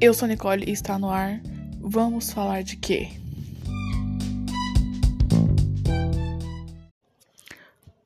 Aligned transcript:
Eu 0.00 0.14
sou 0.14 0.28
Nicole 0.28 0.64
e 0.64 0.70
está 0.70 0.96
no 0.96 1.10
ar. 1.10 1.40
Vamos 1.80 2.30
falar 2.32 2.62
de 2.62 2.76
quê? 2.76 3.08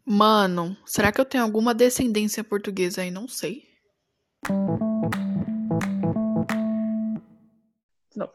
Mano, 0.03 0.75
será 0.87 1.13
que 1.13 1.21
eu 1.21 1.25
tenho 1.27 1.45
alguma 1.45 1.75
descendência 1.75 2.43
portuguesa 2.43 3.03
aí? 3.03 3.11
Não 3.11 3.29
sei. 3.29 3.65
Não. 8.17 8.31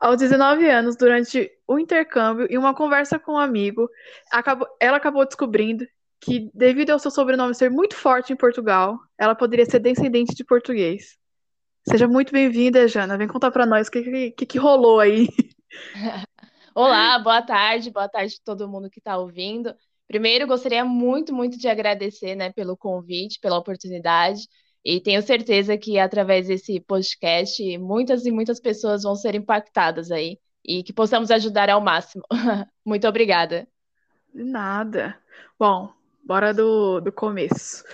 Aos 0.00 0.16
19 0.16 0.66
anos, 0.66 0.96
durante 0.96 1.52
o 1.68 1.78
intercâmbio 1.78 2.46
e 2.48 2.56
uma 2.56 2.74
conversa 2.74 3.18
com 3.18 3.32
um 3.32 3.38
amigo, 3.38 3.90
acabou, 4.32 4.66
ela 4.80 4.96
acabou 4.96 5.26
descobrindo 5.26 5.86
que, 6.18 6.50
devido 6.54 6.92
ao 6.92 6.98
seu 6.98 7.10
sobrenome 7.10 7.54
ser 7.54 7.70
muito 7.70 7.94
forte 7.94 8.32
em 8.32 8.36
Portugal, 8.36 8.98
ela 9.18 9.34
poderia 9.34 9.66
ser 9.66 9.80
descendente 9.80 10.34
de 10.34 10.42
português. 10.42 11.18
Seja 11.88 12.08
muito 12.08 12.32
bem-vinda, 12.32 12.88
Jana. 12.88 13.16
Vem 13.16 13.28
contar 13.28 13.52
para 13.52 13.64
nós 13.64 13.86
o 13.86 13.90
que, 13.92 14.32
que, 14.32 14.44
que 14.44 14.58
rolou 14.58 14.98
aí. 14.98 15.28
Olá, 16.74 17.16
boa 17.20 17.40
tarde, 17.40 17.92
boa 17.92 18.08
tarde 18.08 18.34
a 18.40 18.44
todo 18.44 18.68
mundo 18.68 18.90
que 18.90 18.98
está 18.98 19.16
ouvindo. 19.16 19.72
Primeiro, 20.08 20.48
gostaria 20.48 20.84
muito, 20.84 21.32
muito 21.32 21.56
de 21.56 21.68
agradecer 21.68 22.34
né, 22.34 22.52
pelo 22.52 22.76
convite, 22.76 23.38
pela 23.40 23.56
oportunidade. 23.56 24.48
E 24.84 25.00
tenho 25.00 25.22
certeza 25.22 25.78
que 25.78 25.96
através 25.96 26.48
desse 26.48 26.80
podcast, 26.80 27.78
muitas 27.78 28.26
e 28.26 28.32
muitas 28.32 28.58
pessoas 28.60 29.04
vão 29.04 29.14
ser 29.14 29.36
impactadas 29.36 30.10
aí 30.10 30.38
e 30.64 30.82
que 30.82 30.92
possamos 30.92 31.30
ajudar 31.30 31.70
ao 31.70 31.80
máximo. 31.80 32.24
Muito 32.84 33.06
obrigada. 33.06 33.66
De 34.34 34.42
nada. 34.42 35.16
Bom, 35.56 35.92
bora 36.24 36.52
do, 36.52 37.00
do 37.00 37.12
começo. 37.12 37.84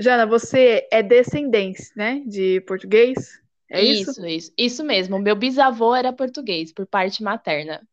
Jana, 0.00 0.24
você 0.24 0.88
é 0.90 1.02
descendente, 1.02 1.82
né, 1.94 2.22
de 2.26 2.62
português? 2.62 3.38
É 3.70 3.82
isso? 3.82 4.10
Isso, 4.10 4.26
isso, 4.26 4.52
isso 4.56 4.84
mesmo. 4.84 5.18
Meu 5.18 5.36
bisavô 5.36 5.94
era 5.94 6.12
português, 6.12 6.72
por 6.72 6.86
parte 6.86 7.22
materna. 7.22 7.86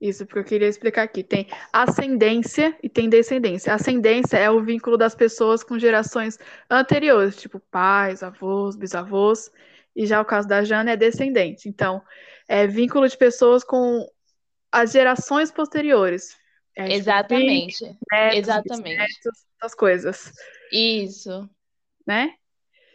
Isso, 0.00 0.24
porque 0.24 0.38
eu 0.38 0.44
queria 0.44 0.68
explicar 0.68 1.02
aqui. 1.02 1.22
Tem 1.22 1.46
ascendência 1.70 2.74
e 2.82 2.88
tem 2.88 3.10
descendência. 3.10 3.74
Ascendência 3.74 4.38
é 4.38 4.50
o 4.50 4.62
vínculo 4.62 4.96
das 4.96 5.14
pessoas 5.14 5.62
com 5.62 5.78
gerações 5.78 6.38
anteriores, 6.70 7.36
tipo 7.36 7.60
pais, 7.70 8.22
avós, 8.22 8.74
bisavós. 8.74 9.52
E 9.94 10.06
já 10.06 10.18
o 10.18 10.24
caso 10.24 10.48
da 10.48 10.64
Jana 10.64 10.92
é 10.92 10.96
descendente. 10.96 11.68
Então, 11.68 12.02
é 12.48 12.66
vínculo 12.66 13.06
de 13.06 13.18
pessoas 13.18 13.62
com 13.62 14.08
as 14.72 14.92
gerações 14.92 15.50
posteriores. 15.50 16.39
É, 16.76 16.84
tipo, 16.84 16.94
Exatamente. 16.94 17.78
Filhos, 17.78 17.96
netos, 18.12 18.38
Exatamente. 18.38 18.98
Netos, 18.98 19.46
essas 19.58 19.74
coisas. 19.74 20.32
Isso. 20.72 21.48
Né? 22.06 22.34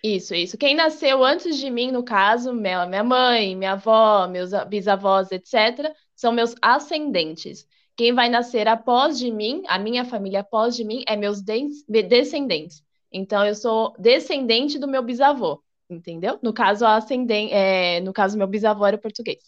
Isso, 0.04 0.36
isso. 0.36 0.58
Quem 0.58 0.76
nasceu 0.76 1.24
antes 1.24 1.58
de 1.58 1.70
mim, 1.70 1.92
no 1.92 2.04
caso, 2.04 2.54
minha, 2.54 2.86
minha 2.86 3.04
mãe, 3.04 3.56
minha 3.56 3.72
avó, 3.72 4.28
meus 4.28 4.52
bisavós, 4.68 5.32
etc., 5.32 5.92
são 6.16 6.32
meus 6.32 6.54
ascendentes. 6.62 7.68
Quem 7.98 8.14
vai 8.14 8.30
nascer 8.30 8.68
após 8.68 9.18
de 9.18 9.32
mim, 9.32 9.64
a 9.68 9.80
minha 9.80 10.06
família 10.06 10.42
após 10.42 10.76
de 10.76 10.84
mim, 10.84 11.04
é 11.08 11.16
meus 11.16 11.42
descendentes. 11.42 12.84
Então, 13.12 13.46
eu 13.46 13.56
sou 13.56 13.96
descendente 13.98 14.78
do 14.78 14.88
meu 14.88 15.02
bisavô, 15.02 15.64
entendeu? 15.90 16.38
No 16.42 16.54
caso, 16.54 16.86
ascendente, 16.86 17.54
é, 17.54 18.00
no 18.02 18.14
caso, 18.14 18.38
meu 18.38 18.48
bisavô 18.48 18.86
era 18.86 18.98
português. 18.98 19.44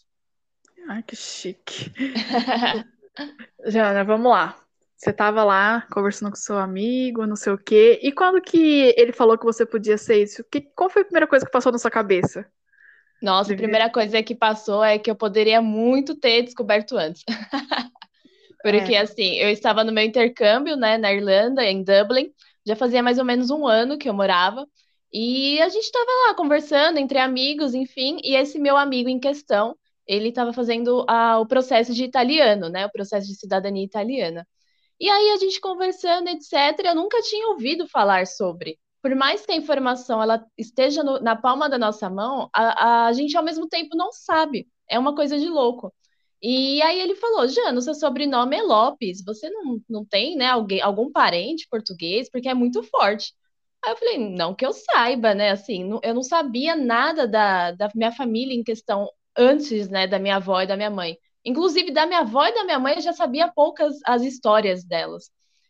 Ai, 0.90 1.04
que 1.04 1.16
chique. 1.16 1.92
Jana, 3.66 4.04
vamos 4.04 4.32
lá. 4.32 4.56
Você 4.96 5.12
estava 5.12 5.44
lá 5.44 5.86
conversando 5.92 6.32
com 6.32 6.36
seu 6.36 6.58
amigo, 6.58 7.28
não 7.28 7.36
sei 7.36 7.54
o 7.54 7.58
quê. 7.58 8.00
E 8.02 8.12
quando 8.12 8.42
que 8.42 8.94
ele 8.98 9.12
falou 9.12 9.38
que 9.38 9.46
você 9.46 9.66
podia 9.66 9.98
ser 9.98 10.24
isso? 10.24 10.44
Que, 10.52 10.62
qual 10.62 10.90
foi 10.90 11.04
a 11.04 11.06
primeira 11.06 11.28
coisa 11.28 11.46
que 11.46 11.52
passou 11.52 11.72
na 11.72 11.78
sua 11.78 11.92
cabeça? 11.92 12.46
Nossa, 13.22 13.54
a 13.54 13.58
primeira 13.58 13.90
coisa 13.90 14.22
que 14.24 14.34
passou 14.34 14.84
é 14.84 14.98
que 14.98 15.10
eu 15.10 15.16
poderia 15.16 15.62
muito 15.62 16.16
ter 16.16 16.42
descoberto 16.42 16.98
antes. 16.98 17.24
Porque, 18.64 18.96
é. 18.96 19.02
assim, 19.02 19.36
eu 19.36 19.50
estava 19.50 19.84
no 19.84 19.92
meu 19.92 20.04
intercâmbio, 20.04 20.76
né, 20.76 20.98
na 20.98 21.14
Irlanda, 21.14 21.64
em 21.64 21.84
Dublin. 21.84 22.32
Já 22.66 22.76
fazia 22.76 23.04
mais 23.04 23.20
ou 23.20 23.26
menos 23.26 23.52
um 23.52 23.68
ano 23.68 23.98
que 24.00 24.10
eu 24.10 24.14
morava. 24.14 24.68
E 25.14 25.62
a 25.62 25.70
gente 25.70 25.86
estava 25.86 26.10
lá 26.28 26.34
conversando 26.34 26.98
entre 26.98 27.20
amigos, 27.20 27.76
enfim. 27.76 28.18
E 28.24 28.36
esse 28.36 28.60
meu 28.60 28.76
amigo 28.76 29.10
em 29.10 29.20
questão, 29.20 29.78
ele 30.08 30.30
estava 30.30 30.54
fazendo 30.54 31.06
a, 31.08 31.40
o 31.40 31.48
processo 31.48 31.94
de 31.94 32.04
italiano, 32.04 32.70
né, 32.70 32.86
o 32.86 32.92
processo 32.92 33.28
de 33.28 33.36
cidadania 33.36 33.84
italiana. 33.84 34.48
E 35.00 35.10
aí 35.10 35.32
a 35.32 35.38
gente 35.38 35.62
conversando, 35.62 36.30
etc., 36.30 36.86
eu 36.86 36.96
nunca 36.96 37.22
tinha 37.22 37.48
ouvido 37.50 37.88
falar 37.88 38.28
sobre 38.28 38.80
por 39.08 39.16
mais 39.16 39.46
que 39.46 39.54
a 39.54 39.56
informação 39.56 40.22
ela 40.22 40.46
esteja 40.58 41.04
no, 41.04 41.20
na 41.20 41.36
palma 41.36 41.70
da 41.70 41.78
nossa 41.78 42.10
mão, 42.10 42.50
a, 42.54 43.06
a 43.08 43.14
gente 43.14 43.38
ao 43.38 43.44
mesmo 43.44 43.68
tempo 43.68 43.96
não 43.96 44.12
sabe. 44.12 44.68
É 44.90 45.00
uma 45.00 45.16
coisa 45.16 45.38
de 45.40 45.48
louco. 45.48 45.94
E 46.42 46.82
aí 46.82 47.00
ele 47.00 47.16
falou, 47.16 47.48
Jano, 47.48 47.82
seu 47.82 47.96
sobrenome 47.96 48.58
é 48.58 48.62
Lopes, 48.62 49.24
você 49.24 49.50
não, 49.50 49.80
não 49.90 50.06
tem, 50.06 50.36
né, 50.36 50.48
alguém, 50.48 50.82
algum 50.82 51.12
parente 51.12 51.68
português, 51.70 52.30
porque 52.30 52.50
é 52.50 52.54
muito 52.54 52.84
forte. 52.84 53.34
Aí 53.84 53.92
eu 53.94 53.98
falei, 53.98 54.18
não 54.18 54.54
que 54.56 54.66
eu 54.66 54.74
saiba, 54.74 55.34
né, 55.34 55.52
assim, 55.52 55.90
eu 56.04 56.14
não 56.14 56.24
sabia 56.24 56.76
nada 56.76 57.28
da, 57.28 57.72
da 57.72 57.90
minha 57.96 58.12
família 58.12 58.54
em 58.54 58.64
questão 58.64 59.10
antes, 59.38 59.90
né, 59.90 60.08
da 60.08 60.20
minha 60.20 60.38
avó 60.38 60.62
e 60.62 60.68
da 60.68 60.76
minha 60.76 60.90
mãe. 60.90 61.18
Inclusive, 61.46 61.92
da 61.92 62.06
minha 62.06 62.20
avó 62.22 62.46
e 62.46 62.54
da 62.54 62.64
minha 62.64 62.80
mãe, 62.80 62.96
eu 62.96 63.02
já 63.02 63.14
sabia 63.14 63.48
poucas 63.48 63.96
as 64.06 64.22
histórias 64.24 64.84
delas. 64.84 65.30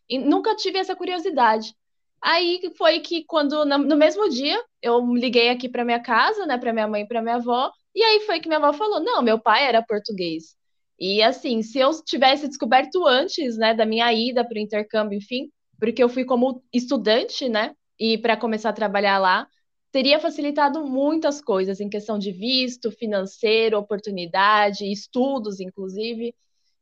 E 0.09 0.17
nunca 0.17 0.55
tive 0.55 0.79
essa 0.79 0.95
curiosidade. 0.95 1.73
Aí 2.21 2.59
foi 2.77 2.99
que 2.99 3.23
quando 3.25 3.63
no 3.65 3.95
mesmo 3.95 4.27
dia 4.29 4.59
eu 4.81 4.99
liguei 5.13 5.49
aqui 5.49 5.69
para 5.69 5.85
minha 5.85 6.01
casa, 6.01 6.45
né, 6.45 6.57
para 6.57 6.73
minha 6.73 6.87
mãe 6.87 7.03
e 7.03 7.07
para 7.07 7.21
minha 7.21 7.35
avó, 7.35 7.71
e 7.95 8.01
aí 8.03 8.21
foi 8.21 8.39
que 8.39 8.47
minha 8.47 8.57
avó 8.59 8.73
falou: 8.73 8.99
"Não, 8.99 9.21
meu 9.21 9.39
pai 9.39 9.65
era 9.67 9.83
português". 9.83 10.55
E 10.99 11.21
assim, 11.21 11.61
se 11.61 11.77
eu 11.79 11.91
tivesse 12.03 12.47
descoberto 12.47 13.05
antes, 13.05 13.55
né, 13.57 13.73
da 13.73 13.85
minha 13.85 14.11
ida 14.13 14.43
para 14.43 14.55
o 14.57 14.59
intercâmbio, 14.61 15.17
enfim, 15.17 15.49
porque 15.79 16.01
eu 16.03 16.09
fui 16.09 16.25
como 16.25 16.63
estudante, 16.73 17.47
né, 17.47 17.73
e 17.99 18.17
para 18.17 18.35
começar 18.37 18.69
a 18.69 18.73
trabalhar 18.73 19.19
lá, 19.19 19.47
teria 19.91 20.19
facilitado 20.19 20.85
muitas 20.85 21.41
coisas 21.41 21.79
em 21.79 21.89
questão 21.89 22.19
de 22.19 22.31
visto, 22.31 22.91
financeiro, 22.91 23.77
oportunidade, 23.77 24.91
estudos, 24.91 25.59
inclusive. 25.59 26.33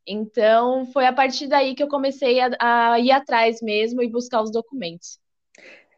Então, 0.06 0.86
foi 0.92 1.06
a 1.06 1.12
partir 1.12 1.48
daí 1.48 1.74
que 1.74 1.82
eu 1.82 1.88
comecei 1.88 2.40
a, 2.40 2.50
a 2.60 3.00
ir 3.00 3.10
atrás 3.10 3.60
mesmo 3.60 4.02
e 4.02 4.08
buscar 4.08 4.42
os 4.42 4.52
documentos. 4.52 5.18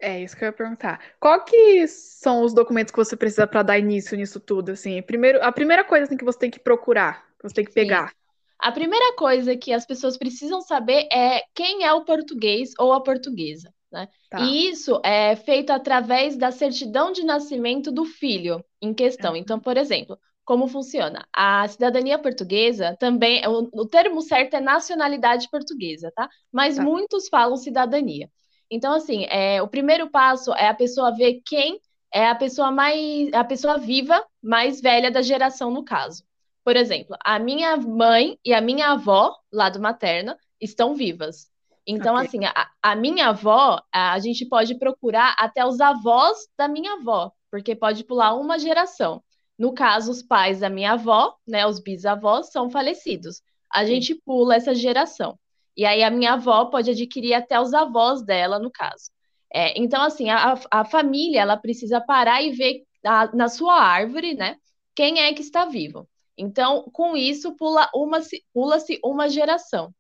É 0.01 0.23
isso 0.23 0.37
que 0.37 0.45
eu 0.45 0.47
ia 0.47 0.53
perguntar. 0.53 1.01
Qual 1.19 1.45
que 1.45 1.87
são 1.89 2.43
os 2.43 2.55
documentos 2.55 2.93
que 2.93 2.97
você 2.97 3.17
precisa 3.17 3.47
para 3.47 3.63
dar 3.63 3.79
início 3.79 4.17
nisso 4.17 4.39
tudo? 4.39 4.73
Assim, 4.73 5.03
primeiro, 5.03 5.43
a 5.43 5.51
primeira 5.51 5.85
coisa 5.85 6.05
assim, 6.05 6.17
que 6.17 6.25
você 6.25 6.39
tem 6.39 6.51
que 6.51 6.61
procurar, 6.61 7.27
que 7.39 7.49
você 7.49 7.55
tem 7.55 7.65
que 7.65 7.73
pegar. 7.73 8.09
Sim. 8.09 8.15
A 8.61 8.73
primeira 8.73 9.15
coisa 9.15 9.57
que 9.57 9.73
as 9.73 9.87
pessoas 9.87 10.17
precisam 10.17 10.61
saber 10.61 11.09
é 11.13 11.43
quem 11.55 11.85
é 11.85 11.93
o 11.93 12.05
português 12.05 12.71
ou 12.79 12.93
a 12.93 13.03
portuguesa. 13.03 13.73
Né? 13.91 14.09
Tá. 14.31 14.41
E 14.41 14.69
isso 14.69 15.01
é 15.05 15.35
feito 15.35 15.71
através 15.71 16.37
da 16.37 16.51
certidão 16.51 17.11
de 17.11 17.25
nascimento 17.25 17.91
do 17.91 18.05
filho 18.05 18.63
em 18.81 18.93
questão. 18.93 19.35
Então, 19.35 19.59
por 19.59 19.77
exemplo, 19.77 20.19
como 20.45 20.67
funciona? 20.67 21.27
A 21.33 21.67
cidadania 21.69 22.19
portuguesa 22.19 22.97
também, 22.99 23.47
o, 23.47 23.69
o 23.73 23.87
termo 23.87 24.21
certo 24.23 24.55
é 24.55 24.61
nacionalidade 24.61 25.49
portuguesa, 25.51 26.13
tá? 26.15 26.29
Mas 26.53 26.77
tá. 26.77 26.83
muitos 26.83 27.29
falam 27.29 27.57
cidadania. 27.57 28.31
Então, 28.71 28.95
assim, 28.95 29.25
é, 29.31 29.63
o 29.63 29.69
primeiro 29.69 30.11
passo 30.11 30.53
é 30.55 30.69
a 30.69 30.75
pessoa 30.75 31.15
ver 31.15 31.41
quem 31.45 31.81
é 32.13 32.27
a 32.27 32.35
pessoa 32.35 32.71
mais, 32.71 33.33
a 33.33 33.45
pessoa 33.45 33.79
viva 33.79 34.25
mais 34.43 34.81
velha 34.81 35.11
da 35.11 35.23
geração, 35.23 35.71
no 35.71 35.85
caso. 35.85 36.25
Por 36.65 36.77
exemplo, 36.77 37.17
a 37.25 37.39
minha 37.39 37.77
mãe 37.77 38.39
e 38.45 38.53
a 38.53 38.61
minha 38.61 38.93
avó, 38.93 39.35
lado 39.53 39.81
materna, 39.81 40.37
estão 40.61 40.95
vivas. 40.95 41.51
Então, 41.91 42.15
okay. 42.17 42.27
assim, 42.27 42.45
a, 42.45 42.71
a, 42.83 42.95
minha 42.95 43.29
avó, 43.29 43.81
a, 43.91 44.13
a 44.13 44.19
gente 44.19 44.45
pode 44.45 44.79
procurar 44.79 45.35
até 45.39 45.65
os 45.65 45.81
avós 45.81 46.37
da 46.59 46.69
minha 46.69 46.93
avó, 46.93 47.33
porque 47.51 47.75
pode 47.75 48.05
pular 48.05 48.35
uma 48.35 48.59
geração. 48.59 49.23
No 49.59 49.73
caso, 49.73 50.11
os 50.11 50.23
pais 50.23 50.61
da 50.61 50.69
minha 50.69 50.93
avó, 50.93 51.35
né, 51.47 51.67
os 51.67 51.81
bisavós, 51.81 52.53
são 52.53 52.69
falecidos. 52.69 53.41
A 53.73 53.87
gente 53.87 54.15
pula 54.15 54.57
essa 54.57 54.75
geração. 54.75 55.39
E 55.75 55.87
aí 55.87 56.03
a 56.03 56.11
minha 56.11 56.35
avó 56.35 56.67
pode 56.67 56.91
adquirir 56.91 57.33
até 57.33 57.59
os 57.59 57.73
avós 57.73 58.23
dela, 58.23 58.59
no 58.59 58.71
caso. 58.71 59.11
É, 59.51 59.81
então, 59.81 60.03
assim, 60.03 60.29
a, 60.29 60.61
a 60.71 60.85
família 60.85 61.41
ela 61.41 61.57
precisa 61.57 62.03
parar 62.03 62.43
e 62.43 62.51
ver 62.53 62.83
a, 63.03 63.35
na 63.35 63.49
sua 63.49 63.81
árvore, 63.81 64.35
né? 64.35 64.57
Quem 64.95 65.21
é 65.21 65.33
que 65.33 65.41
está 65.41 65.65
vivo. 65.65 66.07
Então, 66.37 66.85
com 66.93 67.17
isso, 67.17 67.57
pula 67.57 67.89
uma, 67.95 68.21
pula-se 68.53 69.01
uma 69.03 69.27
geração. 69.29 69.91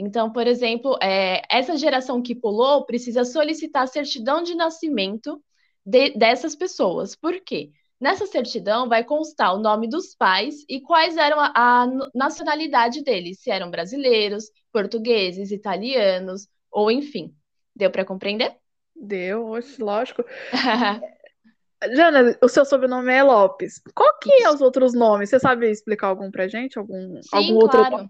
Então, 0.00 0.32
por 0.32 0.46
exemplo, 0.46 0.96
é, 1.02 1.42
essa 1.50 1.76
geração 1.76 2.22
que 2.22 2.34
pulou 2.34 2.86
precisa 2.86 3.22
solicitar 3.22 3.82
a 3.82 3.86
certidão 3.86 4.42
de 4.42 4.54
nascimento 4.54 5.42
de, 5.84 6.10
dessas 6.16 6.56
pessoas. 6.56 7.14
Por 7.14 7.38
quê? 7.40 7.70
Nessa 8.00 8.24
certidão 8.24 8.88
vai 8.88 9.04
constar 9.04 9.54
o 9.54 9.58
nome 9.58 9.86
dos 9.86 10.14
pais 10.14 10.64
e 10.66 10.80
quais 10.80 11.18
eram 11.18 11.38
a, 11.38 11.52
a 11.54 11.86
nacionalidade 12.14 13.04
deles, 13.04 13.42
se 13.42 13.50
eram 13.50 13.70
brasileiros, 13.70 14.44
portugueses, 14.72 15.50
italianos, 15.50 16.48
ou 16.70 16.90
enfim. 16.90 17.34
Deu 17.76 17.90
para 17.90 18.04
compreender? 18.04 18.56
Deu, 18.96 19.52
lógico. 19.78 20.24
Jana, 21.94 22.38
o 22.42 22.48
seu 22.48 22.64
sobrenome 22.64 23.12
é 23.12 23.22
Lopes. 23.22 23.82
Qual 23.94 24.18
que 24.18 24.44
é 24.44 24.50
os 24.50 24.62
outros 24.62 24.94
nomes? 24.94 25.28
Você 25.28 25.38
sabe 25.38 25.70
explicar 25.70 26.08
algum 26.08 26.30
pra 26.30 26.48
gente? 26.48 26.78
Algum, 26.78 27.20
Sim, 27.22 27.36
algum 27.36 27.54
outro 27.54 27.84
claro. 27.86 28.08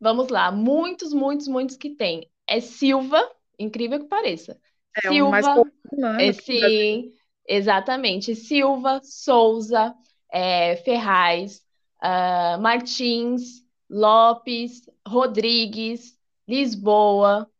Vamos 0.00 0.28
lá. 0.28 0.50
Muitos, 0.50 1.12
muitos, 1.12 1.48
muitos 1.48 1.76
que 1.76 1.90
tem. 1.90 2.30
É 2.46 2.60
Silva, 2.60 3.18
incrível 3.58 3.98
que 4.00 4.06
pareça. 4.06 4.60
É 5.02 5.10
o 5.10 5.28
mais 5.28 5.46
Silva, 5.46 5.64
né? 5.92 6.18
é 6.18 6.32
Brasil. 6.50 6.82
sim, 6.82 7.12
exatamente. 7.46 8.34
Silva, 8.34 9.00
Souza, 9.02 9.94
é, 10.32 10.76
Ferraz, 10.78 11.62
ah, 12.00 12.58
Martins, 12.60 13.64
Lopes, 13.90 14.82
Rodrigues, 15.06 16.18
Lisboa. 16.46 17.50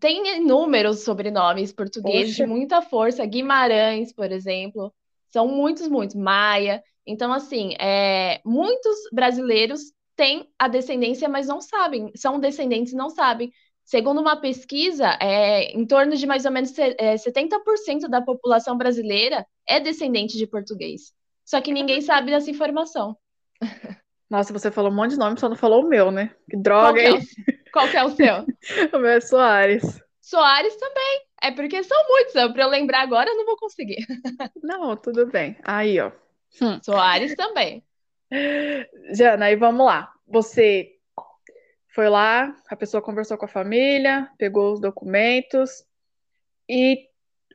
Tem 0.00 0.36
inúmeros 0.38 1.00
sobrenomes 1.04 1.72
portugueses 1.72 2.34
de 2.34 2.42
Poxa, 2.42 2.44
muita 2.44 2.82
força. 2.82 3.24
Guimarães, 3.26 4.12
por 4.12 4.30
exemplo. 4.32 4.92
São 5.28 5.46
muitos, 5.48 5.88
muitos. 5.88 6.16
Maia. 6.16 6.82
Então, 7.06 7.32
assim, 7.32 7.74
é, 7.80 8.40
muitos 8.44 8.96
brasileiros 9.12 9.92
têm 10.18 10.50
a 10.58 10.66
descendência, 10.66 11.28
mas 11.28 11.46
não 11.46 11.60
sabem. 11.60 12.10
São 12.16 12.40
descendentes 12.40 12.92
e 12.92 12.96
não 12.96 13.08
sabem. 13.08 13.52
Segundo 13.84 14.20
uma 14.20 14.36
pesquisa, 14.36 15.16
é, 15.20 15.70
em 15.70 15.86
torno 15.86 16.14
de 16.16 16.26
mais 16.26 16.44
ou 16.44 16.50
menos 16.50 16.70
se- 16.70 16.96
é, 16.98 17.16
70% 17.16 18.08
da 18.08 18.20
população 18.20 18.76
brasileira 18.76 19.46
é 19.66 19.78
descendente 19.80 20.36
de 20.36 20.46
português. 20.46 21.12
Só 21.44 21.60
que 21.60 21.72
ninguém 21.72 22.00
sabe 22.02 22.32
dessa 22.32 22.50
informação. 22.50 23.16
nossa, 24.28 24.52
você 24.52 24.70
falou 24.70 24.90
um 24.90 24.94
monte 24.94 25.12
de 25.12 25.18
nome, 25.18 25.38
só 25.38 25.48
não 25.48 25.56
falou 25.56 25.84
o 25.84 25.88
meu, 25.88 26.10
né? 26.10 26.34
Que 26.50 26.56
droga, 26.56 27.00
que 27.00 27.06
é 27.06 27.10
hein? 27.10 27.20
qual 27.72 27.88
que 27.88 27.96
é 27.96 28.04
o 28.04 28.10
seu? 28.10 28.44
O 28.92 28.98
meu 28.98 29.10
é 29.10 29.20
Soares. 29.20 30.02
Soares 30.20 30.76
também. 30.76 31.20
É 31.40 31.52
porque 31.52 31.82
são 31.84 31.96
muitos. 32.08 32.32
Para 32.52 32.64
eu 32.64 32.68
lembrar 32.68 33.02
agora, 33.02 33.30
eu 33.30 33.36
não 33.36 33.46
vou 33.46 33.56
conseguir. 33.56 34.04
Não, 34.62 34.96
tudo 34.96 35.26
bem. 35.26 35.56
Aí, 35.64 35.98
ó. 36.00 36.10
Hum. 36.60 36.78
Soares 36.82 37.34
também. 37.36 37.82
Jana, 39.12 39.46
aí 39.46 39.56
vamos 39.56 39.84
lá. 39.84 40.12
Você 40.26 40.98
foi 41.94 42.08
lá, 42.08 42.54
a 42.68 42.76
pessoa 42.76 43.02
conversou 43.02 43.36
com 43.36 43.46
a 43.46 43.48
família, 43.48 44.30
pegou 44.38 44.72
os 44.72 44.80
documentos 44.80 45.84
e 46.68 47.08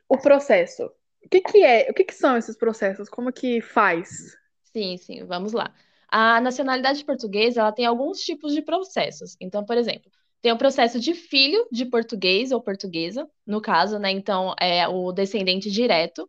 o 0.08 0.18
processo. 0.18 0.84
O 1.24 1.28
que 1.28 1.40
que 1.40 1.64
é? 1.64 1.90
O 1.90 1.94
que 1.94 2.04
que 2.04 2.14
são 2.14 2.36
esses 2.36 2.56
processos? 2.56 3.08
Como 3.08 3.32
que 3.32 3.60
faz? 3.60 4.36
Sim, 4.64 4.96
sim, 4.98 5.24
vamos 5.24 5.52
lá. 5.52 5.72
A 6.08 6.40
nacionalidade 6.40 7.04
portuguesa, 7.04 7.60
ela 7.60 7.72
tem 7.72 7.86
alguns 7.86 8.20
tipos 8.20 8.52
de 8.52 8.62
processos. 8.62 9.36
Então, 9.40 9.64
por 9.64 9.78
exemplo, 9.78 10.10
tem 10.42 10.52
o 10.52 10.58
processo 10.58 11.00
de 11.00 11.14
filho 11.14 11.66
de 11.72 11.86
português 11.86 12.52
ou 12.52 12.60
portuguesa, 12.60 13.26
no 13.46 13.62
caso, 13.62 13.98
né? 13.98 14.10
Então, 14.10 14.54
é 14.60 14.86
o 14.86 15.10
descendente 15.10 15.70
direto, 15.70 16.28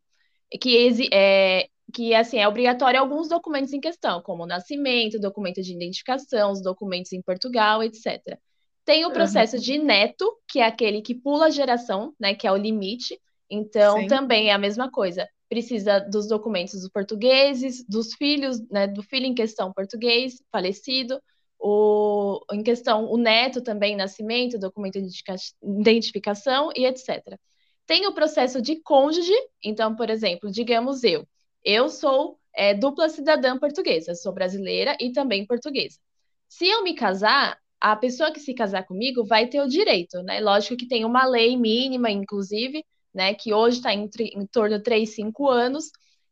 que, 0.61 1.09
é, 1.11 1.67
que 1.93 2.13
assim, 2.13 2.37
é 2.37 2.47
obrigatório 2.47 2.99
alguns 2.99 3.27
documentos 3.27 3.73
em 3.73 3.79
questão, 3.79 4.21
como 4.21 4.43
o 4.43 4.47
nascimento, 4.47 5.19
documento 5.19 5.61
de 5.61 5.73
identificação, 5.73 6.51
os 6.51 6.61
documentos 6.61 7.13
em 7.13 7.21
Portugal, 7.21 7.83
etc. 7.83 8.37
Tem 8.83 9.05
o 9.05 9.11
processo 9.11 9.59
de 9.59 9.77
neto, 9.77 10.31
que 10.47 10.59
é 10.59 10.65
aquele 10.65 11.01
que 11.01 11.15
pula 11.15 11.47
a 11.47 11.49
geração, 11.49 12.13
né? 12.19 12.35
Que 12.35 12.45
é 12.45 12.51
o 12.51 12.57
limite. 12.57 13.19
Então, 13.49 13.99
sim. 13.99 14.07
também 14.07 14.49
é 14.49 14.53
a 14.53 14.57
mesma 14.57 14.91
coisa 14.91 15.27
precisa 15.49 15.99
dos 15.99 16.27
documentos 16.27 16.81
dos 16.81 16.89
portugueses, 16.89 17.85
dos 17.87 18.13
filhos, 18.13 18.59
né, 18.69 18.87
do 18.87 19.03
filho 19.03 19.25
em 19.25 19.35
questão 19.35 19.71
português, 19.71 20.41
falecido, 20.51 21.21
o, 21.59 22.41
em 22.51 22.63
questão 22.63 23.05
o 23.05 23.17
neto 23.17 23.61
também, 23.61 23.95
nascimento, 23.95 24.59
documento 24.59 24.93
de 24.93 24.99
identifica- 24.99 25.35
identificação 25.63 26.71
e 26.75 26.85
etc. 26.85 27.39
Tem 27.85 28.07
o 28.07 28.13
processo 28.13 28.61
de 28.61 28.81
cônjuge, 28.81 29.33
então, 29.63 29.95
por 29.95 30.09
exemplo, 30.09 30.51
digamos 30.51 31.03
eu, 31.03 31.27
eu 31.65 31.89
sou 31.89 32.39
é, 32.55 32.73
dupla 32.73 33.09
cidadã 33.09 33.57
portuguesa, 33.57 34.15
sou 34.15 34.31
brasileira 34.31 34.95
e 34.99 35.11
também 35.11 35.45
portuguesa. 35.45 35.99
Se 36.47 36.67
eu 36.67 36.83
me 36.83 36.93
casar, 36.93 37.57
a 37.81 37.95
pessoa 37.95 38.31
que 38.31 38.39
se 38.39 38.53
casar 38.53 38.85
comigo 38.85 39.25
vai 39.25 39.47
ter 39.47 39.61
o 39.61 39.67
direito, 39.67 40.21
né? 40.23 40.39
Lógico 40.39 40.77
que 40.77 40.87
tem 40.87 41.03
uma 41.03 41.25
lei 41.25 41.57
mínima, 41.57 42.09
inclusive, 42.09 42.83
né, 43.13 43.33
que 43.33 43.53
hoje 43.53 43.77
está 43.77 43.93
em, 43.93 44.09
em 44.19 44.45
torno 44.47 44.77
de 44.77 44.83
3, 44.83 45.09
5 45.15 45.49
anos, 45.49 45.89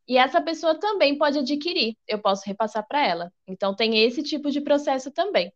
e 0.07 0.17
essa 0.17 0.41
pessoa 0.41 0.75
também 0.75 1.17
pode 1.17 1.39
adquirir, 1.39 1.95
eu 2.07 2.19
posso 2.19 2.43
repassar 2.45 2.85
para 2.87 3.05
ela. 3.07 3.31
Então, 3.47 3.73
tem 3.73 4.03
esse 4.03 4.21
tipo 4.21 4.51
de 4.51 4.59
processo 4.59 5.09
também. 5.11 5.51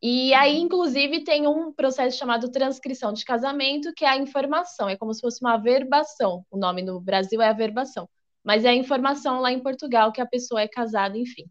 E 0.00 0.32
aí, 0.34 0.58
inclusive, 0.58 1.24
tem 1.24 1.46
um 1.46 1.72
processo 1.72 2.18
chamado 2.18 2.50
transcrição 2.50 3.12
de 3.12 3.24
casamento, 3.24 3.92
que 3.94 4.04
é 4.04 4.08
a 4.08 4.16
informação, 4.16 4.88
é 4.88 4.96
como 4.96 5.12
se 5.12 5.20
fosse 5.20 5.42
uma 5.42 5.54
averbação. 5.54 6.44
O 6.50 6.56
nome 6.56 6.82
no 6.82 7.00
Brasil 7.00 7.40
é 7.42 7.48
averbação, 7.48 8.08
mas 8.46 8.64
é 8.64 8.68
a 8.68 8.74
informação 8.74 9.40
lá 9.40 9.50
em 9.50 9.60
Portugal 9.60 10.12
que 10.12 10.20
a 10.20 10.26
pessoa 10.26 10.60
é 10.62 10.68
casada, 10.68 11.18
enfim. 11.18 11.44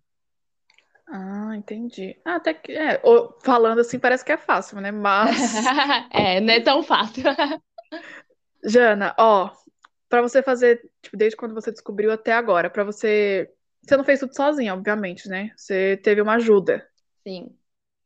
Ah, 1.08 1.54
entendi. 1.56 2.20
Ah, 2.26 2.36
até 2.36 2.54
que 2.54 2.72
é, 2.72 3.02
falando 3.44 3.80
assim 3.80 4.00
parece 4.00 4.26
que 4.26 4.32
é 4.32 4.38
fácil, 4.38 4.82
né? 4.82 4.92
Mas, 4.92 5.38
É, 6.12 6.40
não 6.40 6.54
é 6.54 6.62
tão 6.62 6.82
fácil. 6.82 7.24
Jana, 8.64 9.14
ó, 9.20 9.52
pra 10.10 10.22
você 10.22 10.42
fazer, 10.42 10.82
tipo, 11.02 11.16
desde 11.16 11.38
quando 11.38 11.54
você 11.54 11.72
descobriu 11.72 12.12
até 12.12 12.34
agora, 12.34 12.70
pra 12.70 12.84
você, 12.84 13.52
você 13.84 13.96
não 13.96 14.04
fez 14.04 14.20
tudo 14.20 14.36
sozinha, 14.36 14.74
obviamente, 14.74 15.30
né? 15.30 15.52
Você 15.56 15.98
teve 15.98 16.22
uma 16.22 16.36
ajuda. 16.36 16.88
Sim. 17.28 17.56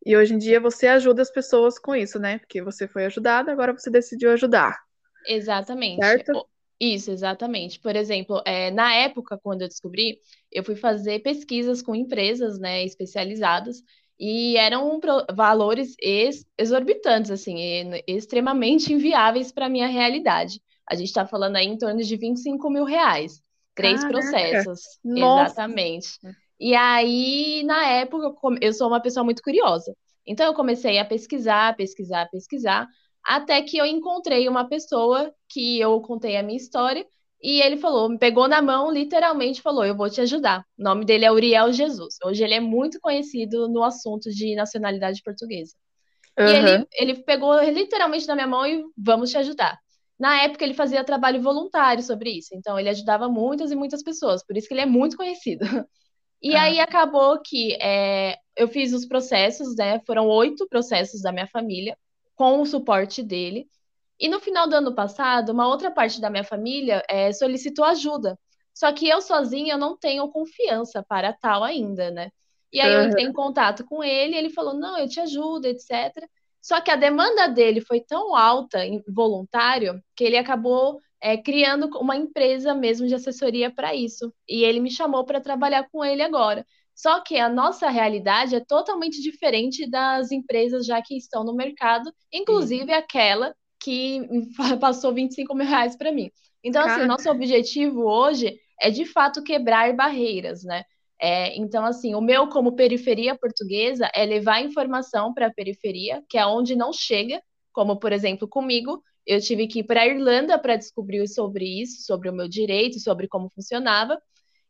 E 0.06 0.18
hoje 0.18 0.34
em 0.34 0.38
dia 0.38 0.60
você 0.60 0.88
ajuda 0.88 1.22
as 1.22 1.32
pessoas 1.32 1.78
com 1.78 1.96
isso, 1.96 2.20
né? 2.20 2.40
Porque 2.40 2.62
você 2.62 2.88
foi 2.88 3.06
ajudada, 3.06 3.52
agora 3.52 3.72
você 3.72 3.90
decidiu 3.90 4.32
ajudar, 4.32 4.78
Exatamente. 5.26 6.04
certo? 6.04 6.49
Isso, 6.80 7.12
exatamente. 7.12 7.80
Por 7.80 7.96
exemplo, 7.96 8.42
é, 8.46 8.72
na 8.72 8.94
época, 8.94 9.38
quando 9.38 9.62
eu 9.64 9.68
descobri, 9.68 10.20
eu 10.52 10.64
fui 10.64 10.76
fazer 10.76 11.20
pesquisas 11.20 11.82
com 11.82 11.94
empresas, 11.96 12.58
né, 12.60 12.84
especializadas, 12.86 13.84
e 14.18 14.56
eram 14.58 15.00
pro- 15.00 15.26
valores 15.36 15.96
ex- 16.00 16.46
exorbitantes, 16.58 17.32
assim, 17.32 17.58
e- 17.58 18.04
extremamente 18.08 18.94
inviáveis 18.94 19.52
para 19.52 19.66
a 19.66 19.70
minha 19.70 19.88
realidade. 19.88 20.62
A 20.90 20.96
gente 20.96 21.08
está 21.08 21.26
falando 21.28 21.58
aí 21.58 21.66
em 21.68 21.78
torno 21.78 22.02
de 22.02 22.16
25 22.16 22.70
mil 22.70 22.86
reais. 22.86 23.42
Três 23.76 24.04
Caraca, 24.04 24.68
processos, 24.86 25.00
nossa. 25.04 25.62
exatamente. 25.68 26.20
E 26.60 26.76
aí, 26.76 27.64
na 27.64 27.86
época, 27.88 28.34
eu 28.62 28.74
sou 28.74 28.88
uma 28.88 29.02
pessoa 29.02 29.24
muito 29.24 29.42
curiosa. 29.42 29.96
Então, 30.26 30.46
eu 30.46 30.54
comecei 30.54 30.98
a 31.00 31.06
pesquisar, 31.06 31.76
pesquisar, 31.76 32.30
pesquisar, 32.30 32.88
até 33.26 33.62
que 33.62 33.78
eu 33.78 33.86
encontrei 33.86 34.48
uma 34.50 34.68
pessoa 34.68 35.34
que 35.50 35.80
eu 35.80 36.00
contei 36.02 36.38
a 36.38 36.44
minha 36.44 36.58
história 36.58 37.06
e 37.42 37.62
ele 37.62 37.78
falou, 37.78 38.10
me 38.10 38.18
pegou 38.20 38.48
na 38.48 38.62
mão, 38.62 38.92
literalmente 38.92 39.62
falou: 39.62 39.86
Eu 39.86 39.96
vou 39.96 40.10
te 40.10 40.22
ajudar. 40.22 40.66
O 40.78 40.84
nome 40.84 41.06
dele 41.06 41.26
é 41.26 41.32
Uriel 41.32 41.72
Jesus. 41.72 42.16
Hoje 42.26 42.44
ele 42.44 42.54
é 42.56 42.60
muito 42.60 43.00
conhecido 43.00 43.68
no 43.70 43.84
assunto 43.84 44.30
de 44.30 44.56
nacionalidade 44.56 45.22
portuguesa. 45.24 45.74
E 46.42 46.52
Aham. 46.52 46.54
ele, 46.54 46.88
ele 46.94 47.24
pegou 47.24 47.62
literalmente 47.64 48.28
na 48.28 48.36
minha 48.36 48.48
mão 48.48 48.66
e 48.66 48.84
vamos 48.98 49.32
te 49.32 49.38
ajudar. 49.38 49.78
Na 50.20 50.44
época, 50.44 50.64
ele 50.66 50.74
fazia 50.74 51.04
trabalho 51.04 51.42
voluntário 51.42 52.04
sobre 52.04 52.32
isso, 52.32 52.50
então 52.54 52.78
ele 52.80 52.90
ajudava 52.90 53.30
muitas 53.30 53.72
e 53.72 53.76
muitas 53.76 54.04
pessoas, 54.04 54.46
por 54.46 54.58
isso 54.58 54.68
que 54.68 54.74
ele 54.74 54.82
é 54.82 54.86
muito 54.86 55.18
conhecido. 55.18 55.66
E 56.42 56.56
Ah, 56.56 56.58
aí 56.58 56.80
acabou 56.80 57.42
que 57.42 57.74
é, 57.82 58.38
eu 58.56 58.68
fiz 58.68 58.94
os 58.94 59.06
processos, 59.06 59.76
né? 59.76 60.00
Foram 60.08 60.28
oito 60.28 60.68
processos 60.70 61.22
da 61.22 61.32
minha 61.34 61.48
família, 61.48 61.98
com 62.40 62.62
o 62.62 62.66
suporte 62.66 63.22
dele. 63.22 63.70
E 64.18 64.30
no 64.30 64.40
final 64.40 64.66
do 64.66 64.74
ano 64.74 64.96
passado, 64.96 65.52
uma 65.52 65.68
outra 65.68 65.92
parte 65.92 66.22
da 66.22 66.30
minha 66.30 66.44
família 66.46 67.04
é, 67.10 67.34
solicitou 67.34 67.84
ajuda. 67.84 68.40
Só 68.74 68.94
que 68.94 69.10
eu 69.10 69.22
sozinha 69.22 69.78
não 69.78 69.98
tenho 69.98 70.30
confiança 70.30 71.04
para 71.04 71.34
tal 71.34 71.66
ainda, 71.66 72.10
né? 72.12 72.32
E 72.72 72.80
aí 72.80 72.94
eu 72.94 73.04
entrei 73.04 73.26
em 73.26 73.34
contato 73.34 73.84
com 73.84 74.02
ele, 74.02 74.38
ele 74.38 74.50
falou: 74.50 74.74
não, 74.74 74.98
eu 74.98 75.10
te 75.10 75.20
ajudo, 75.20 75.66
etc. 75.66 76.14
Só 76.62 76.80
que 76.80 76.90
a 76.90 76.96
demanda 76.96 77.48
dele 77.50 77.82
foi 77.82 78.00
tão 78.00 78.34
alta, 78.34 78.86
em 78.86 79.04
voluntário, 79.10 80.02
que 80.16 80.24
ele 80.24 80.38
acabou 80.38 80.98
é, 81.22 81.36
criando 81.36 81.90
uma 81.98 82.16
empresa 82.16 82.74
mesmo 82.74 83.06
de 83.06 83.16
assessoria 83.16 83.70
para 83.70 83.94
isso. 83.94 84.34
E 84.48 84.64
ele 84.64 84.80
me 84.80 84.90
chamou 84.92 85.26
para 85.26 85.42
trabalhar 85.42 85.90
com 85.92 86.06
ele 86.06 86.22
agora. 86.22 86.66
Só 87.00 87.22
que 87.22 87.38
a 87.38 87.48
nossa 87.48 87.90
realidade 87.90 88.56
é 88.56 88.60
totalmente 88.60 89.22
diferente 89.22 89.90
das 89.90 90.34
empresas 90.34 90.86
já 90.86 91.02
que 91.02 91.16
estão 91.16 91.46
no 91.46 91.56
mercado, 91.56 92.10
Sim. 92.10 92.42
inclusive 92.42 92.92
aquela 92.92 93.56
que 93.82 94.20
passou 94.82 95.14
25 95.14 95.56
mil 95.56 95.66
reais 95.66 95.96
para 95.96 96.12
mim. 96.12 96.30
Então, 96.62 96.86
assim, 96.86 97.06
nosso 97.06 97.30
objetivo 97.32 98.02
hoje 98.02 98.60
é 98.82 98.90
de 98.90 99.06
fato 99.06 99.42
quebrar 99.42 99.96
barreiras, 99.96 100.62
né? 100.66 100.84
É, 101.22 101.58
então, 101.58 101.86
assim, 101.86 102.16
o 102.16 102.22
meu 102.22 102.50
como 102.50 102.76
periferia 102.76 103.34
portuguesa 103.34 104.12
é 104.14 104.26
levar 104.26 104.62
informação 104.62 105.34
para 105.34 105.48
a 105.48 105.54
periferia, 105.54 106.22
que 106.28 106.38
é 106.38 106.46
onde 106.46 106.76
não 106.76 106.92
chega, 106.92 107.42
como 107.72 107.98
por 107.98 108.12
exemplo 108.12 108.46
comigo, 108.46 109.02
eu 109.26 109.40
tive 109.40 109.68
que 109.68 109.80
ir 109.80 109.84
para 109.84 110.02
a 110.02 110.08
Irlanda 110.08 110.60
para 110.60 110.76
descobrir 110.76 111.26
sobre 111.30 111.64
isso, 111.82 112.06
sobre 112.06 112.30
o 112.30 112.34
meu 112.34 112.50
direito, 112.50 113.00
sobre 113.00 113.26
como 113.26 113.50
funcionava, 113.50 114.22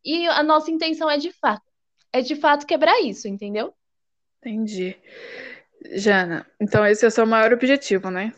e 0.06 0.28
a 0.28 0.44
nossa 0.44 0.70
intenção 0.70 1.10
é 1.10 1.18
de 1.18 1.32
fato, 1.32 1.69
é 2.14 2.22
de 2.22 2.36
fato 2.36 2.66
quebrar 2.66 3.02
isso, 3.02 3.28
entendeu? 3.28 3.74
entendi. 4.42 4.96
Jana, 5.94 6.46
então 6.60 6.86
esse 6.86 7.06
é 7.06 7.08
o 7.08 7.12
seu 7.12 7.26
maior 7.26 7.54
objetivo, 7.54 8.10
né? 8.10 8.34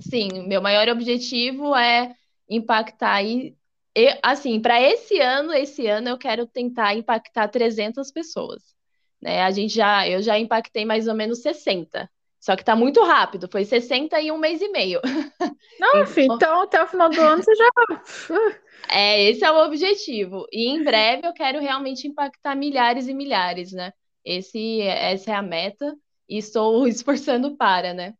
Sim, 0.00 0.46
meu 0.46 0.60
maior 0.60 0.88
objetivo 0.88 1.74
é 1.74 2.14
impactar 2.48 3.14
aí 3.14 3.56
eu, 3.94 4.10
assim, 4.22 4.60
para 4.60 4.80
esse 4.80 5.20
ano, 5.20 5.52
esse 5.52 5.86
ano 5.86 6.08
eu 6.08 6.18
quero 6.18 6.46
tentar 6.46 6.94
impactar 6.94 7.48
300 7.48 8.10
pessoas. 8.10 8.74
Né? 9.20 9.42
A 9.42 9.50
gente 9.50 9.74
já, 9.74 10.08
eu 10.08 10.22
já 10.22 10.38
impactei 10.38 10.84
mais 10.84 11.06
ou 11.06 11.14
menos 11.14 11.40
60. 11.40 12.10
Só 12.42 12.56
que 12.56 12.64
tá 12.64 12.74
muito 12.74 13.00
rápido, 13.04 13.48
foi 13.48 13.64
60 13.64 14.20
em 14.20 14.32
um 14.32 14.36
mês 14.36 14.60
e 14.60 14.68
meio. 14.68 15.00
Não, 15.78 16.02
enfim, 16.02 16.24
então, 16.24 16.36
então 16.36 16.62
até 16.62 16.82
o 16.82 16.88
final 16.88 17.08
do 17.08 17.20
ano 17.20 17.40
você 17.40 17.54
já. 17.54 17.68
é, 18.90 19.30
esse 19.30 19.44
é 19.44 19.50
o 19.52 19.64
objetivo. 19.64 20.44
E 20.50 20.68
em 20.68 20.82
breve 20.82 21.24
eu 21.24 21.32
quero 21.32 21.60
realmente 21.60 22.08
impactar 22.08 22.56
milhares 22.56 23.06
e 23.06 23.14
milhares, 23.14 23.70
né? 23.70 23.92
Esse, 24.24 24.80
essa 24.80 25.30
é 25.30 25.34
a 25.34 25.40
meta 25.40 25.94
e 26.28 26.36
estou 26.36 26.84
esforçando 26.88 27.56
para, 27.56 27.94
né? 27.94 28.12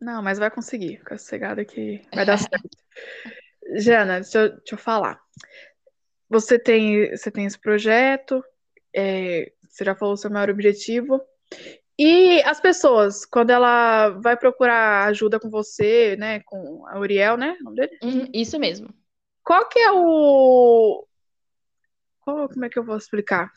Não, 0.00 0.22
mas 0.22 0.38
vai 0.38 0.52
conseguir. 0.52 0.98
Fica 0.98 1.18
sossegada 1.18 1.64
que 1.64 2.00
vai 2.14 2.24
dar 2.24 2.38
certo. 2.38 2.68
Jana, 3.74 4.20
deixa 4.20 4.38
eu, 4.38 4.48
deixa 4.50 4.74
eu 4.74 4.78
falar. 4.78 5.20
Você 6.30 6.60
tem, 6.60 7.10
você 7.10 7.28
tem 7.28 7.44
esse 7.44 7.58
projeto, 7.58 8.40
é, 8.94 9.50
você 9.68 9.84
já 9.84 9.96
falou 9.96 10.14
o 10.14 10.16
seu 10.16 10.30
maior 10.30 10.48
objetivo. 10.48 11.20
E 11.98 12.40
as 12.44 12.60
pessoas, 12.60 13.26
quando 13.26 13.50
ela 13.50 14.10
vai 14.10 14.36
procurar 14.36 15.08
ajuda 15.08 15.40
com 15.40 15.50
você, 15.50 16.16
né, 16.16 16.40
com 16.40 16.86
a 16.86 16.98
Uriel, 16.98 17.36
né? 17.36 17.56
Uhum, 18.00 18.28
isso 18.32 18.56
mesmo. 18.58 18.88
Qual 19.42 19.68
que 19.68 19.80
é 19.80 19.90
o... 19.90 21.04
Qual, 22.20 22.48
como 22.48 22.64
é 22.64 22.68
que 22.68 22.78
eu 22.78 22.84
vou 22.84 22.96
explicar? 22.96 23.50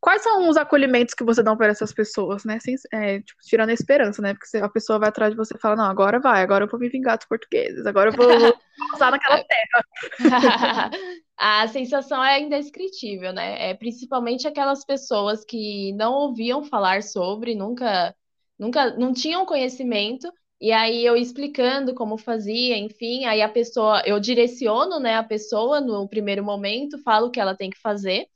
Quais 0.00 0.22
são 0.22 0.48
os 0.48 0.56
acolhimentos 0.56 1.14
que 1.14 1.24
você 1.24 1.42
dá 1.42 1.56
para 1.56 1.66
essas 1.66 1.92
pessoas, 1.92 2.44
né? 2.44 2.60
Sem, 2.60 2.76
é, 2.92 3.20
tipo, 3.20 3.40
tirando 3.42 3.70
a 3.70 3.74
esperança, 3.74 4.22
né? 4.22 4.34
Porque 4.34 4.58
a 4.58 4.68
pessoa 4.68 5.00
vai 5.00 5.08
atrás 5.08 5.32
de 5.32 5.36
você 5.36 5.56
e 5.56 5.60
fala, 5.60 5.74
não, 5.74 5.86
agora 5.86 6.20
vai, 6.20 6.42
agora 6.42 6.64
eu 6.64 6.68
vou 6.68 6.78
me 6.78 6.88
vingar 6.88 7.16
dos 7.16 7.26
portugueses, 7.26 7.84
agora 7.84 8.10
eu 8.10 8.12
vou, 8.12 8.28
usar 8.94 9.10
naquela 9.10 9.42
terra. 9.42 10.90
a 11.36 11.68
sensação 11.68 12.22
é 12.24 12.40
indescritível, 12.40 13.32
né? 13.32 13.70
É 13.70 13.74
principalmente 13.74 14.48
aquelas 14.48 14.84
pessoas 14.84 15.44
que 15.44 15.92
não 15.92 16.14
ouviam 16.14 16.64
falar 16.64 17.02
sobre, 17.02 17.54
nunca, 17.54 18.14
nunca, 18.58 18.96
não 18.96 19.12
tinham 19.12 19.44
conhecimento, 19.44 20.32
e 20.60 20.72
aí 20.72 21.04
eu 21.04 21.16
explicando 21.16 21.94
como 21.94 22.16
fazia, 22.16 22.78
enfim, 22.78 23.26
aí 23.26 23.42
a 23.42 23.48
pessoa, 23.48 24.02
eu 24.06 24.18
direciono, 24.18 24.98
né, 24.98 25.16
a 25.16 25.22
pessoa 25.22 25.80
no 25.80 26.08
primeiro 26.08 26.42
momento, 26.42 26.98
falo 27.02 27.26
o 27.28 27.30
que 27.30 27.40
ela 27.40 27.54
tem 27.54 27.68
que 27.70 27.78
fazer. 27.78 28.26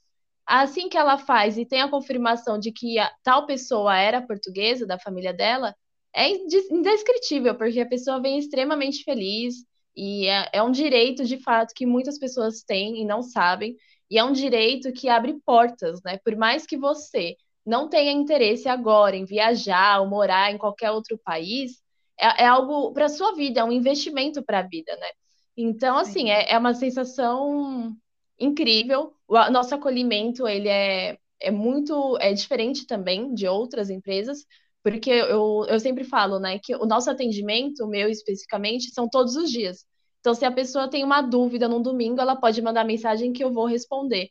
Assim 0.47 0.89
que 0.89 0.99
ela 0.99 1.17
faz 1.19 1.57
e 1.59 1.65
tem 1.67 1.81
a 1.83 1.89
confirmação 1.89 2.59
de 2.59 2.73
que 2.73 2.99
a, 2.99 3.11
tal 3.23 3.47
pessoa 3.47 3.97
era 3.99 4.21
portuguesa, 4.23 4.87
da 4.87 4.99
família 4.99 5.33
dela, 5.33 5.75
é 6.15 6.29
indescritível, 6.31 7.55
porque 7.57 7.81
a 7.81 7.87
pessoa 7.89 8.21
vem 8.21 8.39
extremamente 8.39 9.05
feliz 9.05 9.65
e 9.97 10.27
é, 10.27 10.49
é 10.55 10.63
um 10.63 10.71
direito, 10.71 11.25
de 11.25 11.39
fato, 11.39 11.75
que 11.75 11.87
muitas 11.87 12.19
pessoas 12.19 12.63
têm 12.63 13.01
e 13.01 13.05
não 13.05 13.23
sabem, 13.23 13.77
e 14.11 14.19
é 14.19 14.25
um 14.25 14.33
direito 14.33 14.93
que 14.93 15.09
abre 15.09 15.39
portas, 15.45 16.01
né? 16.03 16.19
Por 16.25 16.37
mais 16.37 16.67
que 16.67 16.77
você 16.77 17.37
não 17.65 17.89
tenha 17.89 18.13
interesse 18.13 18.69
agora 18.69 19.17
em 19.17 19.25
viajar 19.25 20.01
ou 20.01 20.09
morar 20.09 20.53
em 20.53 20.59
qualquer 20.59 20.91
outro 20.91 21.19
país, 21.25 21.81
é, 22.19 22.45
é 22.45 22.47
algo 22.47 22.93
para 22.93 23.09
sua 23.09 23.35
vida, 23.35 23.61
é 23.61 23.65
um 23.65 23.73
investimento 23.73 24.43
para 24.43 24.61
a 24.61 24.67
vida, 24.67 24.95
né? 24.97 25.09
Então, 25.57 25.97
assim, 25.97 26.31
é, 26.31 26.53
é 26.53 26.59
uma 26.59 26.75
sensação 26.75 27.95
incrível. 28.39 29.13
O 29.29 29.51
nosso 29.51 29.75
acolhimento 29.75 30.49
ele 30.49 30.69
é, 30.69 31.19
é 31.41 31.51
muito 31.51 32.17
é 32.21 32.33
diferente 32.33 32.87
também 32.87 33.35
de 33.35 33.47
outras 33.47 33.91
empresas, 33.91 34.45
porque 34.83 35.11
eu, 35.11 35.67
eu 35.69 35.79
sempre 35.79 36.05
falo, 36.05 36.39
né, 36.39 36.59
que 36.59 36.75
o 36.75 36.87
nosso 36.87 37.11
atendimento, 37.11 37.85
o 37.85 37.89
meu 37.89 38.09
especificamente, 38.09 38.93
são 38.93 39.09
todos 39.09 39.37
os 39.37 39.51
dias. 39.51 39.85
Então, 40.21 40.35
se 40.35 40.45
a 40.45 40.53
pessoa 40.53 40.89
tem 40.89 41.05
uma 41.05 41.23
dúvida 41.23 41.69
num 41.69 41.83
domingo, 41.83 42.21
ela 42.21 42.37
pode 42.37 42.61
mandar 42.61 42.85
mensagem 42.85 43.33
que 43.33 43.43
eu 43.43 43.53
vou 43.53 43.67
responder. 43.67 44.29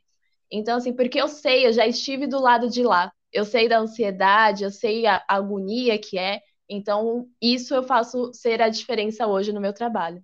Então, 0.51 0.77
assim, 0.77 0.93
porque 0.93 1.19
eu 1.19 1.27
sei, 1.27 1.67
eu 1.67 1.73
já 1.73 1.85
estive 1.87 2.27
do 2.27 2.39
lado 2.39 2.69
de 2.69 2.83
lá. 2.83 3.11
Eu 3.31 3.45
sei 3.45 3.67
da 3.67 3.79
ansiedade, 3.79 4.63
eu 4.63 4.71
sei 4.71 5.05
a 5.05 5.23
agonia 5.27 5.99
que 5.99 6.17
é. 6.17 6.41
Então, 6.67 7.27
isso 7.41 7.73
eu 7.73 7.83
faço 7.83 8.31
ser 8.33 8.61
a 8.61 8.69
diferença 8.69 9.27
hoje 9.27 9.51
no 9.51 9.61
meu 9.61 9.73
trabalho. 9.73 10.23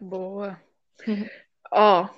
Boa. 0.00 0.60
Ó, 1.72 2.08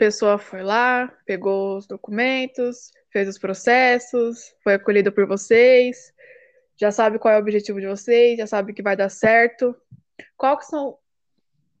pessoa 0.00 0.38
foi 0.38 0.62
lá, 0.62 1.08
pegou 1.26 1.76
os 1.76 1.86
documentos, 1.86 2.90
fez 3.12 3.28
os 3.28 3.38
processos, 3.38 4.54
foi 4.62 4.74
acolhida 4.74 5.10
por 5.10 5.26
vocês, 5.26 6.12
já 6.76 6.90
sabe 6.90 7.18
qual 7.18 7.34
é 7.34 7.36
o 7.36 7.40
objetivo 7.40 7.80
de 7.80 7.86
vocês, 7.86 8.38
já 8.38 8.46
sabe 8.46 8.72
que 8.72 8.82
vai 8.82 8.96
dar 8.96 9.08
certo. 9.08 9.76
Qual 10.36 10.60
são 10.62 10.98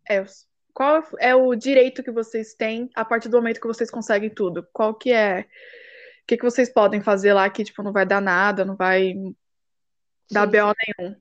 é, 0.08 0.24
qual 0.72 1.02
é 1.18 1.34
o 1.34 1.54
direito 1.54 2.02
que 2.02 2.10
vocês 2.10 2.54
têm 2.54 2.90
a 2.94 3.04
partir 3.04 3.28
do 3.28 3.36
momento 3.36 3.60
que 3.60 3.66
vocês 3.66 3.90
conseguem 3.90 4.30
tudo? 4.30 4.66
Qual 4.72 4.94
que 4.94 5.12
é 5.12 5.40
o 5.40 6.26
que, 6.26 6.36
que 6.36 6.44
vocês 6.44 6.72
podem 6.72 7.02
fazer 7.02 7.32
lá 7.32 7.48
que 7.50 7.64
tipo 7.64 7.82
não 7.82 7.92
vai 7.92 8.06
dar 8.06 8.20
nada, 8.20 8.64
não 8.64 8.76
vai 8.76 9.14
dar 10.30 10.46
BO 10.46 10.74
nenhum? 10.98 11.16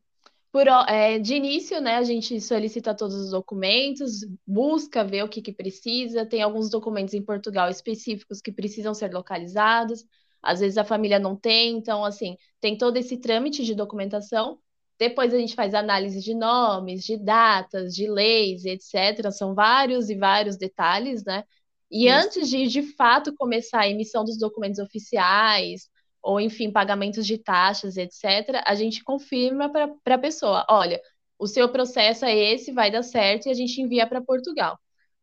Por, 0.52 0.68
é, 0.68 1.20
de 1.20 1.36
início, 1.36 1.80
né, 1.80 1.98
a 1.98 2.04
gente 2.04 2.42
solicita 2.42 2.96
todos 2.96 3.16
os 3.16 3.32
documentos, 3.32 4.26
busca 4.48 5.04
ver 5.04 5.24
o 5.24 5.30
que, 5.30 5.44
que 5.44 5.54
precisa, 5.54 6.26
tem 6.26 6.42
alguns 6.42 6.72
documentos 6.72 7.14
em 7.14 7.24
Portugal 7.24 7.70
específicos 7.70 8.42
que 8.42 8.52
precisam 8.52 8.94
ser 8.96 9.14
localizados, 9.14 10.04
às 10.42 10.60
vezes 10.60 10.78
a 10.78 10.84
família 10.86 11.20
não 11.20 11.36
tem, 11.36 11.78
então, 11.78 12.04
assim, 12.04 12.36
tem 12.60 12.78
todo 12.78 12.98
esse 12.98 13.18
trâmite 13.18 13.64
de 13.64 13.76
documentação. 13.76 14.58
Depois 14.98 15.34
a 15.34 15.38
gente 15.38 15.56
faz 15.56 15.74
análise 15.74 16.20
de 16.22 16.34
nomes, 16.34 17.04
de 17.04 17.18
datas, 17.18 17.94
de 17.94 18.10
leis, 18.10 18.66
etc. 18.66 19.32
São 19.32 19.54
vários 19.54 20.10
e 20.10 20.16
vários 20.16 20.58
detalhes, 20.58 21.24
né? 21.24 21.44
E 21.92 22.08
Isso. 22.08 22.28
antes 22.28 22.50
de, 22.50 22.68
de 22.68 22.84
fato, 22.96 23.34
começar 23.36 23.82
a 23.82 23.90
emissão 23.90 24.24
dos 24.24 24.38
documentos 24.38 24.80
oficiais, 24.80 25.90
ou 26.22 26.40
enfim, 26.40 26.72
pagamentos 26.72 27.26
de 27.26 27.38
taxas, 27.38 27.98
etc., 27.98 28.62
a 28.66 28.76
gente 28.76 29.04
confirma 29.04 29.70
para 29.70 30.16
a 30.16 30.18
pessoa: 30.18 30.66
olha, 30.70 31.02
o 31.38 31.48
seu 31.48 31.70
processo 31.70 32.26
é 32.26 32.36
esse, 32.36 32.72
vai 32.72 32.92
dar 32.92 33.04
certo, 33.04 33.48
e 33.48 33.52
a 33.52 33.54
gente 33.54 33.82
envia 33.82 34.08
para 34.08 34.22
Portugal. 34.22 34.78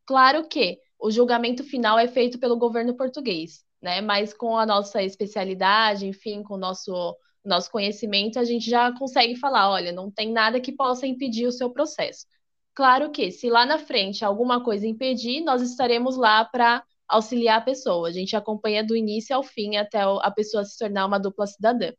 Claro 0.06 0.48
que 0.48 0.78
o 0.98 1.10
julgamento 1.10 1.62
final 1.64 1.98
é 1.98 2.08
feito 2.08 2.38
pelo 2.38 2.56
governo 2.56 2.96
português, 2.96 3.64
né? 3.82 4.00
Mas 4.00 4.32
com 4.32 4.56
a 4.56 4.64
nossa 4.64 5.02
especialidade, 5.02 6.06
enfim, 6.06 6.42
com 6.42 6.54
o 6.54 6.58
nosso, 6.58 7.16
nosso 7.44 7.70
conhecimento, 7.70 8.38
a 8.38 8.44
gente 8.44 8.68
já 8.70 8.92
consegue 8.98 9.36
falar: 9.36 9.70
olha, 9.70 9.92
não 9.92 10.10
tem 10.10 10.32
nada 10.32 10.60
que 10.60 10.72
possa 10.72 11.06
impedir 11.06 11.46
o 11.46 11.52
seu 11.52 11.70
processo. 11.70 12.26
Claro 12.74 13.10
que, 13.10 13.30
se 13.30 13.48
lá 13.48 13.64
na 13.64 13.78
frente 13.78 14.24
alguma 14.24 14.62
coisa 14.62 14.86
impedir, 14.86 15.40
nós 15.42 15.62
estaremos 15.62 16.16
lá 16.16 16.44
para 16.44 16.84
auxiliar 17.08 17.58
a 17.58 17.64
pessoa. 17.64 18.08
A 18.08 18.12
gente 18.12 18.36
acompanha 18.36 18.84
do 18.84 18.96
início 18.96 19.34
ao 19.34 19.42
fim 19.42 19.76
até 19.76 20.00
a 20.00 20.30
pessoa 20.30 20.64
se 20.64 20.78
tornar 20.78 21.06
uma 21.06 21.18
dupla 21.18 21.46
cidadã. 21.46 21.92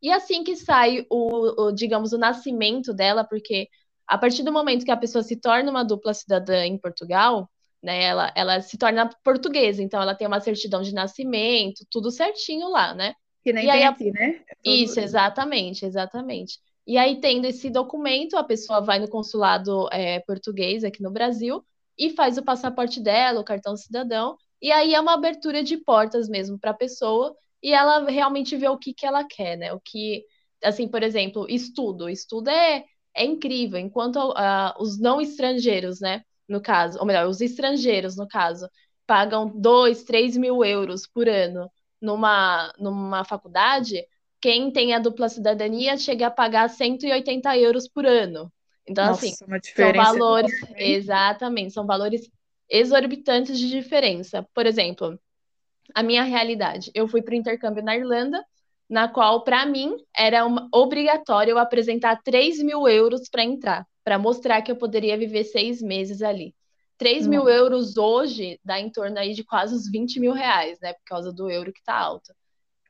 E 0.00 0.10
assim 0.10 0.44
que 0.44 0.56
sai 0.56 1.04
o, 1.10 1.64
o, 1.66 1.72
digamos, 1.72 2.12
o 2.12 2.18
nascimento 2.18 2.94
dela, 2.94 3.24
porque 3.24 3.68
a 4.06 4.16
partir 4.16 4.42
do 4.42 4.52
momento 4.52 4.84
que 4.84 4.90
a 4.90 4.96
pessoa 4.96 5.22
se 5.22 5.36
torna 5.36 5.70
uma 5.70 5.84
dupla 5.84 6.14
cidadã 6.14 6.64
em 6.64 6.78
Portugal, 6.78 7.50
né, 7.82 8.04
ela, 8.04 8.32
ela 8.34 8.60
se 8.60 8.78
torna 8.78 9.10
portuguesa, 9.22 9.82
então 9.82 10.00
ela 10.00 10.14
tem 10.14 10.26
uma 10.26 10.40
certidão 10.40 10.82
de 10.82 10.92
nascimento, 10.92 11.84
tudo 11.90 12.10
certinho 12.10 12.68
lá, 12.68 12.94
né? 12.94 13.14
Que 13.44 13.52
nem 13.52 13.66
e 13.66 13.70
tem 13.70 13.84
aqui, 13.84 14.10
né? 14.10 14.40
É 14.64 14.70
isso, 14.70 14.98
exatamente, 14.98 15.84
exatamente. 15.84 16.58
E 16.86 16.96
aí, 16.96 17.20
tendo 17.20 17.46
esse 17.46 17.68
documento, 17.68 18.36
a 18.36 18.42
pessoa 18.42 18.80
vai 18.80 18.98
no 18.98 19.08
consulado 19.08 19.88
é, 19.92 20.20
português 20.20 20.84
aqui 20.84 21.02
no 21.02 21.10
Brasil 21.10 21.64
e 21.98 22.10
faz 22.10 22.38
o 22.38 22.44
passaporte 22.44 23.00
dela, 23.00 23.40
o 23.40 23.44
cartão 23.44 23.76
cidadão, 23.76 24.36
e 24.60 24.70
aí 24.72 24.94
é 24.94 25.00
uma 25.00 25.14
abertura 25.14 25.62
de 25.62 25.76
portas 25.76 26.28
mesmo 26.28 26.58
para 26.58 26.70
a 26.72 26.74
pessoa 26.74 27.34
e 27.62 27.72
ela 27.72 28.08
realmente 28.08 28.56
vê 28.56 28.68
o 28.68 28.78
que, 28.78 28.94
que 28.94 29.06
ela 29.06 29.24
quer, 29.24 29.56
né? 29.56 29.72
O 29.72 29.80
que, 29.80 30.24
assim, 30.62 30.88
por 30.88 31.02
exemplo, 31.02 31.46
estudo. 31.48 32.08
Estudo 32.08 32.50
é, 32.50 32.84
é 33.14 33.24
incrível, 33.24 33.78
enquanto 33.78 34.16
uh, 34.30 34.80
os 34.80 34.98
não 34.98 35.20
estrangeiros, 35.20 36.00
né? 36.00 36.22
No 36.48 36.60
caso, 36.60 36.98
ou 36.98 37.06
melhor, 37.06 37.26
os 37.26 37.40
estrangeiros, 37.40 38.16
no 38.16 38.26
caso, 38.28 38.68
pagam 39.06 39.48
2, 39.60 40.04
3 40.04 40.36
mil 40.36 40.64
euros 40.64 41.06
por 41.06 41.28
ano 41.28 41.70
numa, 42.00 42.72
numa 42.78 43.24
faculdade, 43.24 44.04
quem 44.40 44.70
tem 44.72 44.94
a 44.94 44.98
dupla 44.98 45.28
cidadania 45.28 45.96
chega 45.96 46.28
a 46.28 46.30
pagar 46.30 46.68
180 46.70 47.56
euros 47.58 47.88
por 47.88 48.06
ano. 48.06 48.52
Então, 48.88 49.06
Nossa, 49.06 49.26
assim, 49.26 49.34
são 49.34 49.92
valores. 49.92 50.52
Enorme. 50.62 50.92
Exatamente, 50.92 51.72
são 51.72 51.86
valores 51.86 52.28
exorbitantes 52.68 53.58
de 53.58 53.68
diferença. 53.70 54.46
Por 54.54 54.66
exemplo, 54.66 55.18
a 55.94 56.02
minha 56.02 56.22
realidade. 56.22 56.90
Eu 56.94 57.08
fui 57.08 57.22
para 57.22 57.32
o 57.32 57.36
intercâmbio 57.36 57.82
na 57.82 57.96
Irlanda, 57.96 58.44
na 58.88 59.08
qual, 59.08 59.42
para 59.42 59.66
mim, 59.66 59.96
era 60.16 60.44
uma, 60.44 60.68
obrigatório 60.72 61.52
eu 61.52 61.58
apresentar 61.58 62.20
3 62.22 62.62
mil 62.62 62.88
euros 62.88 63.28
para 63.28 63.44
entrar, 63.44 63.86
para 64.02 64.18
mostrar 64.18 64.62
que 64.62 64.72
eu 64.72 64.76
poderia 64.76 65.16
viver 65.18 65.44
seis 65.44 65.82
meses 65.82 66.22
ali. 66.22 66.54
3 66.96 67.28
mil 67.28 67.48
euros 67.48 67.96
hoje 67.96 68.58
dá 68.64 68.80
em 68.80 68.90
torno 68.90 69.18
aí 69.18 69.32
de 69.32 69.44
quase 69.44 69.72
uns 69.72 69.88
20 69.88 70.18
mil 70.18 70.32
reais, 70.32 70.80
né? 70.80 70.94
Por 70.94 71.04
causa 71.04 71.32
do 71.32 71.48
euro 71.48 71.72
que 71.72 71.78
está 71.78 71.94
alto. 71.94 72.34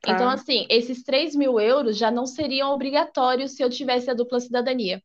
Tá. 0.01 0.13
Então, 0.13 0.31
assim, 0.31 0.67
esses 0.71 1.03
3 1.03 1.35
mil 1.37 1.61
euros 1.61 1.99
já 1.99 2.11
não 2.11 2.25
seriam 2.25 2.73
obrigatórios 2.73 3.53
se 3.53 3.63
eu 3.63 3.69
tivesse 3.69 4.11
a 4.11 4.15
dupla 4.15 4.41
cidadania. 4.41 5.03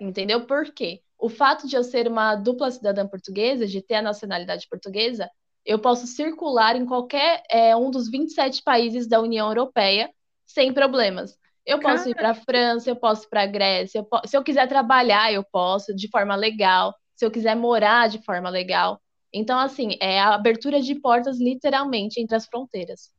Entendeu? 0.00 0.46
Por 0.46 0.72
quê? 0.72 1.00
O 1.18 1.28
fato 1.28 1.66
de 1.66 1.76
eu 1.76 1.82
ser 1.82 2.06
uma 2.06 2.34
dupla 2.34 2.70
cidadã 2.70 3.06
portuguesa, 3.06 3.66
de 3.66 3.80
ter 3.80 3.94
a 3.94 4.02
nacionalidade 4.02 4.66
portuguesa, 4.68 5.30
eu 5.64 5.78
posso 5.78 6.06
circular 6.06 6.76
em 6.76 6.86
qualquer 6.86 7.42
é, 7.50 7.74
um 7.74 7.90
dos 7.90 8.08
27 8.10 8.62
países 8.62 9.08
da 9.08 9.20
União 9.20 9.48
Europeia 9.48 10.10
sem 10.46 10.72
problemas. 10.72 11.36
Eu 11.64 11.80
posso 11.80 12.04
Cara. 12.04 12.10
ir 12.10 12.14
para 12.14 12.30
a 12.30 12.34
França, 12.34 12.88
eu 12.88 12.94
posso 12.94 13.24
ir 13.24 13.28
para 13.28 13.42
a 13.42 13.46
Grécia, 13.46 13.98
eu 13.98 14.04
posso, 14.04 14.28
se 14.28 14.36
eu 14.36 14.44
quiser 14.44 14.68
trabalhar, 14.68 15.32
eu 15.32 15.42
posso 15.42 15.94
de 15.94 16.08
forma 16.08 16.36
legal, 16.36 16.94
se 17.16 17.26
eu 17.26 17.30
quiser 17.30 17.56
morar 17.56 18.08
de 18.08 18.22
forma 18.22 18.48
legal. 18.48 19.00
Então, 19.32 19.58
assim, 19.58 19.96
é 20.00 20.20
a 20.20 20.34
abertura 20.34 20.80
de 20.80 20.94
portas 20.94 21.40
literalmente 21.40 22.20
entre 22.20 22.36
as 22.36 22.46
fronteiras. 22.46 23.10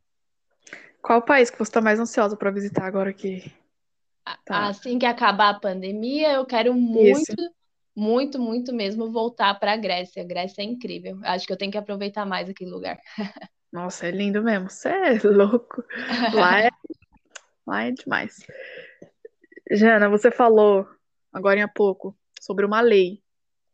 Qual 1.01 1.21
país 1.21 1.49
que 1.49 1.57
você 1.57 1.69
está 1.69 1.81
mais 1.81 1.99
ansiosa 1.99 2.37
para 2.37 2.49
visitar 2.49 2.85
agora 2.85 3.09
aqui? 3.09 3.51
Tá. 4.45 4.67
Assim 4.67 4.97
que 4.97 5.05
acabar 5.05 5.49
a 5.49 5.59
pandemia, 5.59 6.33
eu 6.33 6.45
quero 6.45 6.73
muito, 6.73 7.31
Isso. 7.31 7.53
muito, 7.95 8.39
muito 8.39 8.73
mesmo 8.73 9.11
voltar 9.11 9.59
para 9.59 9.73
a 9.73 9.77
Grécia. 9.77 10.23
A 10.23 10.25
Grécia 10.25 10.61
é 10.61 10.65
incrível. 10.65 11.19
Acho 11.23 11.45
que 11.45 11.53
eu 11.53 11.57
tenho 11.57 11.71
que 11.71 11.77
aproveitar 11.77 12.25
mais 12.25 12.49
aquele 12.49 12.71
lugar. 12.71 12.99
Nossa, 13.71 14.07
é 14.07 14.11
lindo 14.11 14.41
mesmo. 14.41 14.69
Você 14.69 14.89
é 14.89 15.19
louco. 15.23 15.83
Lá 16.33 16.61
é, 16.61 16.69
lá 17.65 17.83
é 17.83 17.91
demais. 17.91 18.45
Jana, 19.71 20.09
você 20.09 20.31
falou 20.31 20.87
agora 21.31 21.63
há 21.63 21.67
pouco 21.67 22.17
sobre 22.41 22.65
uma 22.65 22.81
lei. 22.81 23.21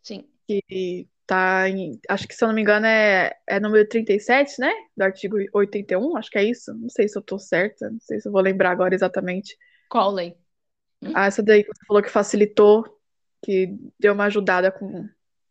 Sim. 0.02 0.28
Que 0.48 1.08
tá 1.26 1.70
em, 1.70 2.00
acho 2.10 2.28
que 2.28 2.36
se 2.36 2.44
eu 2.44 2.48
não 2.48 2.56
me 2.56 2.62
engano 2.62 2.86
é, 2.86 3.34
é 3.48 3.60
número 3.60 3.88
37, 3.88 4.60
né? 4.60 4.72
Do 4.96 5.04
artigo 5.04 5.38
81, 5.54 6.18
acho 6.18 6.30
que 6.30 6.38
é 6.38 6.44
isso. 6.44 6.74
Não 6.74 6.90
sei 6.90 7.08
se 7.08 7.18
eu 7.18 7.22
tô 7.22 7.40
certa, 7.40 7.90
não 7.90 8.00
sei 8.00 8.20
se 8.20 8.28
eu 8.28 8.32
vou 8.32 8.42
lembrar 8.42 8.72
agora 8.72 8.94
exatamente. 8.94 9.58
Qual 9.90 10.12
lei? 10.12 10.36
Ah, 11.14 11.26
essa 11.26 11.42
daí 11.44 11.64
que 11.64 11.70
você 11.70 11.86
falou 11.86 12.04
que 12.04 12.10
facilitou, 12.10 13.00
que 13.44 13.76
deu 14.00 14.14
uma 14.14 14.26
ajudada 14.26 14.72
com. 14.72 15.08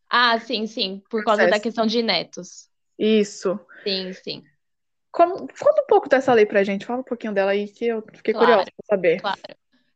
Ah, 0.08 0.38
sim, 0.38 0.66
sim, 0.66 1.02
por 1.10 1.24
causa 1.24 1.46
da 1.46 1.60
questão 1.60 1.86
de 1.86 2.02
netos. 2.02 2.68
Isso. 2.98 3.58
Sim, 3.82 4.12
sim. 4.12 4.42
Como, 5.10 5.34
conta 5.36 5.82
um 5.82 5.86
pouco 5.86 6.08
dessa 6.08 6.32
lei 6.32 6.46
pra 6.46 6.64
gente, 6.64 6.86
fala 6.86 7.00
um 7.00 7.04
pouquinho 7.04 7.34
dela 7.34 7.50
aí, 7.50 7.68
que 7.68 7.86
eu 7.86 8.02
fiquei 8.14 8.32
claro, 8.32 8.48
curiosa 8.48 8.70
pra 8.76 8.96
saber. 8.96 9.20
Claro. 9.20 9.40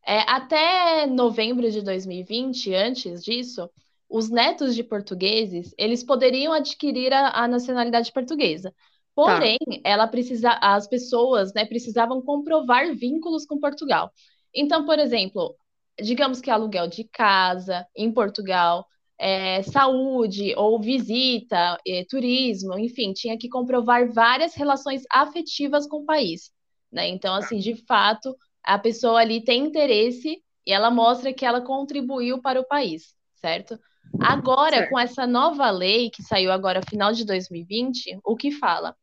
É, 0.05 0.19
até 0.19 1.05
novembro 1.07 1.69
de 1.69 1.81
2020, 1.81 2.73
antes 2.73 3.23
disso, 3.23 3.69
os 4.09 4.29
netos 4.29 4.75
de 4.75 4.83
portugueses, 4.83 5.73
eles 5.77 6.03
poderiam 6.03 6.53
adquirir 6.53 7.11
a, 7.11 7.43
a 7.43 7.47
nacionalidade 7.47 8.11
portuguesa. 8.11 8.73
Porém, 9.13 9.57
tá. 9.57 9.79
ela 9.83 10.07
precisa, 10.07 10.51
as 10.61 10.87
pessoas 10.87 11.51
né, 11.53 11.65
precisavam 11.65 12.21
comprovar 12.21 12.93
vínculos 12.95 13.45
com 13.45 13.59
Portugal. 13.59 14.13
Então, 14.59 14.85
por 14.87 14.97
exemplo, 14.97 15.55
digamos 16.01 16.41
que 16.41 16.49
aluguel 16.49 16.87
de 16.87 17.03
casa 17.03 17.85
em 17.95 18.11
Portugal, 18.11 18.87
é, 19.19 19.61
saúde 19.61 20.55
ou 20.57 20.81
visita, 20.81 21.79
é, 21.87 22.03
turismo, 22.09 22.77
enfim, 22.77 23.13
tinha 23.13 23.37
que 23.37 23.47
comprovar 23.49 24.11
várias 24.11 24.55
relações 24.55 25.03
afetivas 25.11 25.87
com 25.87 25.97
o 25.97 26.05
país. 26.05 26.51
Né? 26.91 27.07
Então, 27.09 27.35
assim, 27.35 27.59
de 27.59 27.75
fato, 27.85 28.35
a 28.63 28.79
pessoa 28.79 29.19
ali 29.19 29.43
tem 29.43 29.65
interesse 29.65 30.41
e 30.65 30.73
ela 30.73 30.89
mostra 30.89 31.31
que 31.31 31.45
ela 31.45 31.61
contribuiu 31.61 32.41
para 32.41 32.59
o 32.59 32.67
país, 32.67 33.13
certo? 33.35 33.79
Agora, 34.19 34.77
certo. 34.77 34.89
com 34.89 34.99
essa 34.99 35.27
nova 35.27 35.69
lei 35.69 36.09
que 36.09 36.23
saiu 36.23 36.51
agora 36.51 36.81
final 36.81 37.13
de 37.13 37.25
2020, 37.25 38.19
o 38.23 38.35
que 38.35 38.51
fala? 38.51 38.95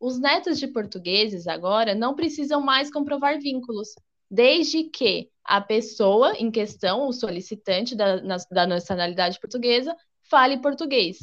Os 0.00 0.18
netos 0.18 0.58
de 0.58 0.68
portugueses 0.68 1.46
agora 1.46 1.94
não 1.94 2.14
precisam 2.14 2.62
mais 2.62 2.90
comprovar 2.90 3.38
vínculos, 3.38 3.90
desde 4.32 4.84
que 4.84 5.28
a 5.44 5.60
pessoa 5.60 6.32
em 6.38 6.50
questão, 6.50 7.06
o 7.06 7.12
solicitante 7.12 7.94
da, 7.94 8.16
da 8.50 8.66
nacionalidade 8.66 9.38
portuguesa, 9.38 9.94
fale 10.22 10.56
português. 10.56 11.18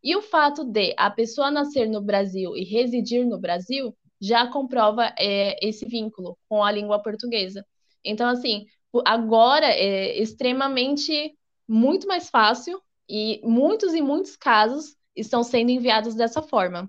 E 0.00 0.14
o 0.14 0.22
fato 0.22 0.62
de 0.64 0.94
a 0.96 1.10
pessoa 1.10 1.50
nascer 1.50 1.88
no 1.88 2.00
Brasil 2.00 2.56
e 2.56 2.62
residir 2.62 3.26
no 3.26 3.36
Brasil 3.36 3.92
já 4.20 4.46
comprova 4.46 5.12
é, 5.18 5.56
esse 5.60 5.84
vínculo 5.86 6.38
com 6.48 6.62
a 6.62 6.70
língua 6.70 7.02
portuguesa. 7.02 7.66
Então, 8.04 8.28
assim, 8.28 8.66
agora 9.04 9.66
é 9.66 10.16
extremamente 10.22 11.36
muito 11.68 12.06
mais 12.06 12.30
fácil 12.30 12.80
e 13.08 13.40
muitos 13.42 13.92
e 13.92 14.00
muitos 14.00 14.36
casos 14.36 14.94
estão 15.16 15.42
sendo 15.42 15.70
enviados 15.70 16.14
dessa 16.14 16.40
forma. 16.40 16.88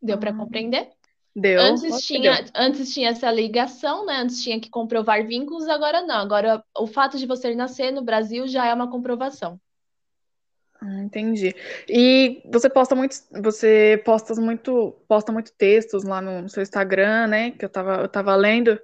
Deu 0.00 0.18
para 0.18 0.30
ah. 0.30 0.36
compreender? 0.36 0.88
Deu. 1.34 1.60
Antes 1.60 2.06
tinha, 2.06 2.42
deu. 2.42 2.52
antes 2.54 2.92
tinha 2.92 3.10
essa 3.10 3.30
ligação, 3.30 4.04
né? 4.04 4.16
Antes 4.16 4.42
tinha 4.42 4.60
que 4.60 4.68
comprovar 4.68 5.26
vínculos, 5.26 5.68
agora 5.68 6.02
não. 6.02 6.16
Agora 6.16 6.64
o 6.76 6.86
fato 6.86 7.16
de 7.16 7.26
você 7.26 7.54
nascer 7.54 7.92
no 7.92 8.02
Brasil 8.02 8.48
já 8.48 8.66
é 8.66 8.74
uma 8.74 8.90
comprovação. 8.90 9.60
Ah, 10.82 11.02
entendi. 11.02 11.54
E 11.88 12.42
você 12.50 12.70
posta 12.70 12.94
muito, 12.94 13.14
você 13.42 14.00
posta 14.04 14.34
muito, 14.40 14.96
posta 15.06 15.30
muito 15.30 15.52
textos 15.52 16.04
lá 16.04 16.22
no, 16.22 16.48
seu 16.48 16.62
Instagram, 16.62 17.26
né? 17.26 17.50
Que 17.50 17.66
eu 17.66 17.68
tava, 17.68 17.96
eu 17.96 18.08
tava 18.08 18.34
lendo. 18.34 18.80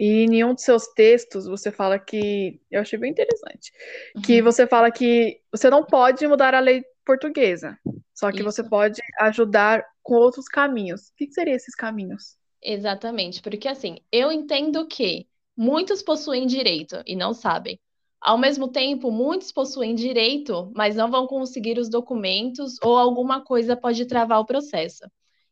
E 0.00 0.22
em 0.22 0.26
nenhum 0.26 0.54
dos 0.54 0.64
seus 0.64 0.86
textos 0.94 1.44
você 1.44 1.70
fala 1.70 1.98
que. 1.98 2.58
Eu 2.70 2.80
achei 2.80 2.98
bem 2.98 3.10
interessante. 3.10 3.70
Uhum. 4.16 4.22
Que 4.22 4.40
você 4.40 4.66
fala 4.66 4.90
que 4.90 5.38
você 5.52 5.68
não 5.68 5.84
pode 5.84 6.26
mudar 6.26 6.54
a 6.54 6.58
lei 6.58 6.82
portuguesa. 7.04 7.78
Só 8.14 8.30
que 8.30 8.38
Isso. 8.38 8.44
você 8.44 8.64
pode 8.66 9.02
ajudar 9.20 9.84
com 10.02 10.14
outros 10.14 10.46
caminhos. 10.46 11.08
O 11.08 11.16
que, 11.16 11.26
que 11.26 11.34
seriam 11.34 11.54
esses 11.54 11.74
caminhos? 11.74 12.38
Exatamente, 12.62 13.42
porque 13.42 13.68
assim, 13.68 13.98
eu 14.10 14.32
entendo 14.32 14.86
que 14.86 15.26
muitos 15.54 16.02
possuem 16.02 16.46
direito 16.46 17.02
e 17.06 17.14
não 17.14 17.34
sabem. 17.34 17.78
Ao 18.22 18.38
mesmo 18.38 18.68
tempo, 18.68 19.10
muitos 19.10 19.52
possuem 19.52 19.94
direito, 19.94 20.70
mas 20.74 20.96
não 20.96 21.10
vão 21.10 21.26
conseguir 21.26 21.78
os 21.78 21.90
documentos 21.90 22.76
ou 22.82 22.96
alguma 22.96 23.44
coisa 23.44 23.76
pode 23.76 24.06
travar 24.06 24.40
o 24.40 24.46
processo. 24.46 25.04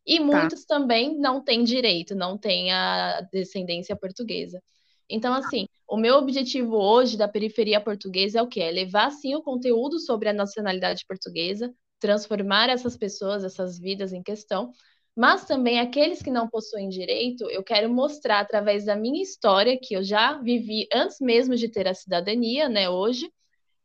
E 0.09 0.17
tá. 0.17 0.25
muitos 0.25 0.65
tá. 0.65 0.75
também 0.75 1.15
não 1.19 1.39
têm 1.39 1.63
direito, 1.63 2.15
não 2.15 2.35
têm 2.35 2.71
a 2.73 3.21
descendência 3.31 3.95
portuguesa. 3.95 4.59
Então, 5.07 5.31
assim, 5.35 5.67
o 5.87 5.95
meu 5.95 6.15
objetivo 6.15 6.75
hoje 6.75 7.15
da 7.15 7.27
periferia 7.27 7.79
portuguesa 7.79 8.39
é 8.39 8.41
o 8.41 8.47
quê? 8.47 8.61
É 8.61 8.71
levar, 8.71 9.11
sim, 9.11 9.35
o 9.35 9.43
conteúdo 9.43 9.99
sobre 9.99 10.27
a 10.27 10.33
nacionalidade 10.33 11.05
portuguesa, 11.07 11.71
transformar 11.99 12.69
essas 12.69 12.97
pessoas, 12.97 13.43
essas 13.43 13.77
vidas 13.77 14.11
em 14.11 14.23
questão, 14.23 14.71
mas 15.15 15.45
também 15.45 15.79
aqueles 15.79 16.23
que 16.23 16.31
não 16.31 16.47
possuem 16.47 16.89
direito, 16.89 17.47
eu 17.51 17.61
quero 17.63 17.87
mostrar 17.89 18.39
através 18.39 18.85
da 18.85 18.95
minha 18.95 19.21
história, 19.21 19.79
que 19.79 19.95
eu 19.95 20.03
já 20.03 20.33
vivi 20.39 20.87
antes 20.91 21.17
mesmo 21.19 21.55
de 21.55 21.69
ter 21.69 21.87
a 21.87 21.93
cidadania, 21.93 22.67
né, 22.67 22.89
hoje, 22.89 23.31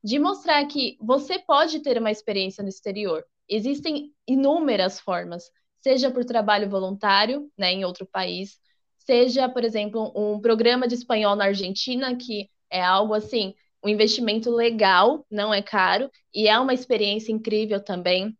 de 0.02 0.18
mostrar 0.18 0.64
que 0.66 0.96
você 1.00 1.38
pode 1.38 1.80
ter 1.80 1.98
uma 1.98 2.10
experiência 2.10 2.62
no 2.62 2.68
exterior. 2.68 3.24
Existem 3.48 4.12
inúmeras 4.26 5.00
formas, 5.00 5.50
seja 5.84 6.10
por 6.10 6.24
trabalho 6.24 6.70
voluntário, 6.70 7.52
né, 7.58 7.70
em 7.70 7.84
outro 7.84 8.06
país, 8.06 8.58
seja, 8.96 9.46
por 9.50 9.62
exemplo, 9.62 10.10
um 10.16 10.40
programa 10.40 10.88
de 10.88 10.94
espanhol 10.94 11.36
na 11.36 11.44
Argentina, 11.44 12.16
que 12.16 12.48
é 12.70 12.82
algo 12.82 13.12
assim, 13.12 13.54
um 13.84 13.88
investimento 13.90 14.50
legal, 14.50 15.26
não 15.30 15.52
é 15.52 15.60
caro, 15.60 16.10
e 16.34 16.48
é 16.48 16.58
uma 16.58 16.72
experiência 16.72 17.30
incrível 17.30 17.84
também. 17.84 18.34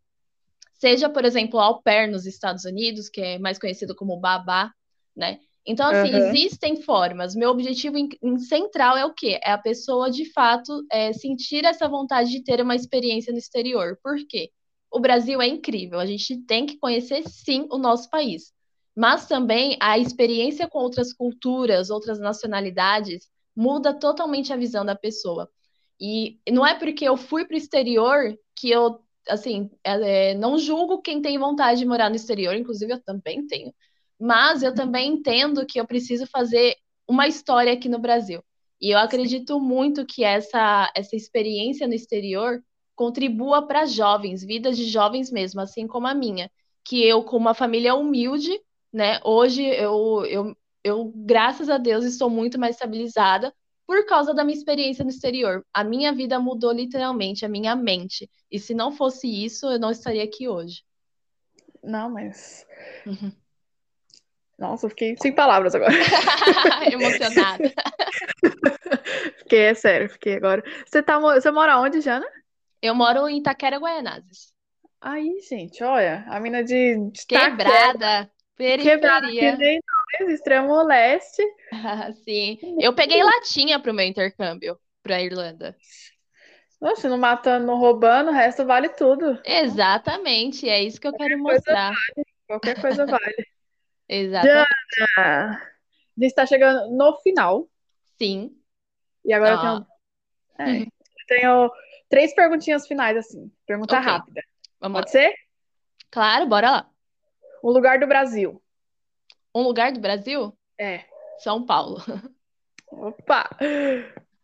Seja, 0.73 1.11
por 1.11 1.27
exemplo, 1.27 1.61
au 1.61 1.83
pair 1.83 2.11
nos 2.11 2.25
Estados 2.25 2.65
Unidos, 2.65 3.11
que 3.11 3.21
é 3.21 3.39
mais 3.39 3.59
conhecido 3.59 3.95
como 3.95 4.19
babá, 4.19 4.73
né? 5.15 5.39
Então, 5.67 5.87
assim, 5.87 6.15
uhum. 6.15 6.29
existem 6.29 6.81
formas. 6.81 7.35
Meu 7.35 7.51
objetivo 7.51 7.99
em, 7.99 8.09
em, 8.23 8.39
central 8.39 8.97
é 8.97 9.05
o 9.05 9.13
quê? 9.13 9.39
É 9.45 9.51
a 9.51 9.59
pessoa, 9.59 10.11
de 10.11 10.31
fato, 10.33 10.83
é, 10.91 11.13
sentir 11.13 11.67
essa 11.67 11.87
vontade 11.89 12.31
de 12.31 12.43
ter 12.43 12.63
uma 12.63 12.75
experiência 12.75 13.33
no 13.33 13.39
exterior. 13.39 13.99
Por 14.03 14.17
quê? 14.27 14.51
O 14.95 15.01
Brasil 15.01 15.43
é 15.43 15.49
incrível, 15.49 15.99
a 15.99 16.07
gente 16.07 16.37
tem 16.43 16.65
que 16.67 16.79
conhecer, 16.79 17.25
sim, 17.29 17.67
o 17.69 17.79
nosso 17.79 18.09
país. 18.09 18.53
Mas 18.95 19.27
também 19.27 19.77
a 19.81 19.99
experiência 19.99 20.69
com 20.69 20.79
outras 20.79 21.13
culturas, 21.13 21.91
outras 21.91 22.21
nacionalidades, 22.21 23.29
muda 23.57 23.93
totalmente 23.93 24.53
a 24.53 24.57
visão 24.57 24.85
da 24.85 24.95
pessoa. 24.95 25.51
E 26.01 26.39
não 26.49 26.65
é 26.65 26.79
porque 26.79 27.05
eu 27.05 27.17
fui 27.17 27.45
para 27.45 27.57
o 27.57 27.59
exterior 27.59 28.39
que 28.55 28.71
eu, 28.71 29.01
assim, 29.29 29.69
é, 29.83 30.31
é, 30.31 30.35
não 30.35 30.57
julgo 30.57 31.03
quem 31.03 31.21
tem 31.21 31.37
vontade 31.39 31.81
de 31.81 31.87
morar 31.87 32.09
no 32.09 32.15
exterior, 32.15 32.55
inclusive 32.55 32.93
eu 32.93 33.03
também 33.03 33.45
tenho, 33.49 33.75
mas 34.17 34.63
eu 34.63 34.73
também 34.73 35.15
entendo 35.15 35.67
que 35.67 35.81
eu 35.81 35.87
preciso 35.89 36.25
fazer 36.29 36.77
uma 37.09 37.27
história 37.27 37.73
aqui 37.73 37.89
no 37.89 37.99
Brasil. 37.99 38.41
E 38.81 38.95
eu 38.95 38.99
acredito 38.99 39.59
muito 39.59 40.07
que 40.07 40.23
essa, 40.23 40.89
essa 40.95 41.17
experiência 41.17 41.89
no 41.89 41.95
exterior 41.95 42.63
contribua 42.95 43.67
para 43.67 43.87
jovens, 43.87 44.45
vidas 44.45 44.77
de 44.77 44.85
jovens 44.85 45.31
mesmo, 45.31 45.61
assim 45.61 45.87
como 45.87 46.07
a 46.07 46.15
minha. 46.15 46.51
Que 46.85 47.03
eu, 47.05 47.23
com 47.23 47.37
uma 47.37 47.55
família 47.55 47.95
humilde, 47.95 48.61
né? 48.93 49.19
Hoje 49.25 49.65
eu, 49.65 50.25
eu, 50.27 50.57
eu, 50.83 51.13
graças 51.15 51.69
a 51.69 51.79
Deus, 51.79 52.05
estou 52.05 52.29
muito 52.29 52.59
mais 52.59 52.77
estabilizada 52.77 53.53
por 53.87 54.07
causa 54.07 54.33
da 54.33 54.45
minha 54.45 54.57
experiência 54.57 55.05
no 55.05 55.11
exterior. 55.11 55.65
A 55.73 55.85
minha 55.85 56.13
vida 56.13 56.39
mudou 56.39 56.73
literalmente, 56.73 57.45
a 57.45 57.49
minha 57.49 57.75
mente. 57.75 58.31
E 58.51 58.59
se 58.59 58.75
não 58.75 58.93
fosse 58.93 59.27
isso, 59.27 59.67
eu 59.67 59.79
não 59.79 59.91
estaria 59.91 60.25
aqui 60.25 60.49
hoje. 60.49 60.83
Não, 61.83 62.11
mas. 62.11 62.67
Uhum. 63.07 63.33
Nossa, 64.59 64.87
eu 64.87 64.91
fiquei 64.91 65.17
sem 65.21 65.35
palavras 65.35 65.75
agora. 65.75 65.93
Emocionada. 66.91 67.73
fiquei, 69.39 69.61
é 69.61 69.75
sério, 69.75 70.09
fiquei 70.09 70.37
agora. 70.37 70.63
Você, 70.87 71.03
tá, 71.03 71.19
você 71.19 71.51
mora 71.51 71.79
onde, 71.79 72.01
Jana? 72.01 72.27
Eu 72.85 72.95
moro 72.95 73.27
em 73.27 73.39
Itaquera, 73.39 73.79
Guaianazes. 73.79 74.53
Aí, 75.01 75.41
gente, 75.49 75.83
olha, 75.83 76.23
a 76.29 76.39
mina 76.39 76.63
de, 76.63 76.97
de 77.13 77.27
Quebrada, 77.27 78.31
periferia. 78.55 78.97
Quebrada, 78.97 79.27
que 79.27 79.53
nem 79.53 79.81
nós, 80.21 80.29
extremo 80.29 80.83
leste. 80.83 81.43
Sim, 82.25 82.59
eu 82.79 82.95
peguei 82.95 83.23
latinha 83.23 83.81
pro 83.81 83.95
meu 83.95 84.05
intercâmbio 84.05 84.79
pra 85.03 85.23
Irlanda. 85.23 85.75
Nossa, 86.79 87.09
não 87.09 87.17
matando, 87.17 87.67
não 87.67 87.79
roubando, 87.79 88.29
o 88.29 88.35
resto 88.35 88.67
vale 88.67 88.91
tudo. 88.91 89.41
Exatamente, 89.47 90.69
é 90.69 90.83
isso 90.83 91.01
que 91.01 91.07
eu 91.07 91.13
Qualquer 91.13 91.29
quero 91.31 91.43
mostrar. 91.43 91.91
vale. 91.91 92.27
Qualquer 92.47 92.81
coisa 92.83 93.07
vale. 93.09 93.47
Exatamente. 94.07 94.69
Jana, 95.17 95.55
a 95.55 96.21
gente 96.21 96.27
está 96.27 96.45
chegando 96.45 96.95
no 96.95 97.17
final. 97.23 97.67
Sim. 98.19 98.55
E 99.25 99.33
agora 99.33 99.55
eu 99.55 99.59
tenho, 99.59 99.87
é, 100.61 100.83
eu 100.83 101.27
tenho 101.27 101.71
três 102.09 102.35
perguntinhas 102.35 102.87
finais, 102.87 103.17
assim. 103.17 103.51
Pergunta 103.67 103.99
Ok. 103.99 104.07
rápida. 104.07 104.43
vamos 104.81 104.97
lá. 104.97 105.03
Pode 105.03 105.11
ser? 105.11 105.35
Claro, 106.11 106.47
bora 106.47 106.71
lá. 106.71 106.91
Um 107.63 107.71
lugar 107.71 107.99
do 107.99 108.07
Brasil. 108.07 108.63
Um 109.55 109.63
lugar 109.63 109.93
do 109.93 110.01
Brasil? 110.01 110.57
É. 110.79 111.05
São 111.39 111.65
Paulo. 111.65 112.03
Opa! 112.91 113.49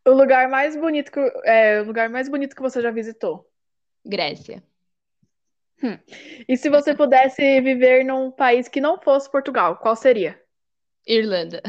O 0.06 0.10
lugar 0.12 0.48
mais 0.48 0.74
bonito 0.76 1.12
que, 1.12 1.20
é, 1.44 1.80
o 1.80 1.84
lugar 1.84 2.08
mais 2.08 2.28
bonito 2.28 2.56
que 2.56 2.62
você 2.62 2.80
já 2.80 2.90
visitou. 2.90 3.48
Grécia. 4.04 4.62
E 6.48 6.56
se 6.56 6.68
você 6.68 6.94
pudesse 6.94 7.60
viver 7.60 8.04
num 8.04 8.30
país 8.30 8.68
que 8.68 8.80
não 8.80 9.00
fosse 9.00 9.30
Portugal, 9.30 9.76
qual 9.76 9.94
seria? 9.96 10.40
Irlanda. 11.06 11.62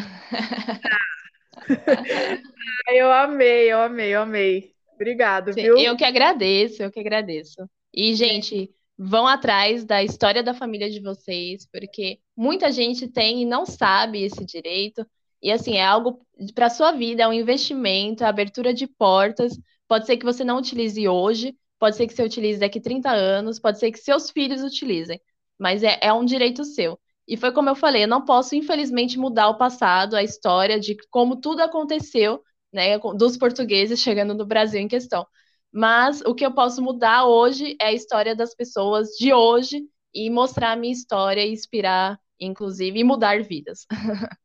Ai, 2.87 2.97
Eu 2.99 3.11
amei, 3.11 3.71
eu 3.71 3.81
amei, 3.81 4.15
eu 4.15 4.21
amei. 4.21 4.70
Obrigado, 5.01 5.51
Sim, 5.51 5.63
viu? 5.63 5.77
eu 5.77 5.97
que 5.97 6.05
agradeço, 6.05 6.83
eu 6.83 6.91
que 6.91 6.99
agradeço. 6.99 7.67
E, 7.91 8.13
gente, 8.13 8.69
vão 8.95 9.25
atrás 9.25 9.83
da 9.83 10.03
história 10.03 10.43
da 10.43 10.53
família 10.53 10.91
de 10.91 10.99
vocês, 10.99 11.67
porque 11.71 12.19
muita 12.37 12.71
gente 12.71 13.07
tem 13.07 13.41
e 13.41 13.45
não 13.45 13.65
sabe 13.65 14.21
esse 14.21 14.45
direito. 14.45 15.03
E, 15.41 15.51
assim, 15.51 15.77
é 15.77 15.83
algo 15.83 16.23
para 16.53 16.69
sua 16.69 16.91
vida, 16.91 17.23
é 17.23 17.27
um 17.27 17.33
investimento, 17.33 18.23
é 18.23 18.27
abertura 18.27 18.71
de 18.75 18.85
portas. 18.85 19.59
Pode 19.87 20.05
ser 20.05 20.17
que 20.17 20.25
você 20.25 20.43
não 20.43 20.59
utilize 20.59 21.07
hoje, 21.07 21.57
pode 21.79 21.95
ser 21.95 22.05
que 22.05 22.13
você 22.13 22.23
utilize 22.23 22.59
daqui 22.59 22.79
30 22.79 23.09
anos, 23.09 23.59
pode 23.59 23.79
ser 23.79 23.91
que 23.91 23.97
seus 23.97 24.29
filhos 24.29 24.61
utilizem, 24.61 25.19
mas 25.57 25.81
é, 25.81 25.97
é 25.99 26.13
um 26.13 26.23
direito 26.23 26.63
seu. 26.63 26.99
E 27.27 27.35
foi 27.35 27.51
como 27.51 27.69
eu 27.69 27.75
falei, 27.75 28.03
eu 28.03 28.07
não 28.07 28.23
posso, 28.23 28.55
infelizmente, 28.55 29.17
mudar 29.17 29.49
o 29.49 29.57
passado, 29.57 30.15
a 30.15 30.21
história 30.21 30.79
de 30.79 30.95
como 31.09 31.37
tudo 31.37 31.61
aconteceu, 31.61 32.43
né, 32.71 32.97
dos 32.97 33.37
portugueses 33.37 33.99
chegando 33.99 34.33
no 34.33 34.45
Brasil 34.45 34.79
em 34.79 34.87
questão. 34.87 35.25
Mas 35.71 36.21
o 36.21 36.35
que 36.35 36.45
eu 36.45 36.53
posso 36.53 36.81
mudar 36.81 37.25
hoje 37.25 37.75
é 37.79 37.87
a 37.87 37.93
história 37.93 38.35
das 38.35 38.53
pessoas 38.53 39.09
de 39.17 39.33
hoje 39.33 39.83
e 40.13 40.29
mostrar 40.29 40.71
a 40.71 40.75
minha 40.75 40.91
história 40.91 41.41
e 41.45 41.51
inspirar, 41.51 42.19
inclusive, 42.39 42.99
e 42.99 43.03
mudar 43.03 43.41
vidas. 43.43 43.85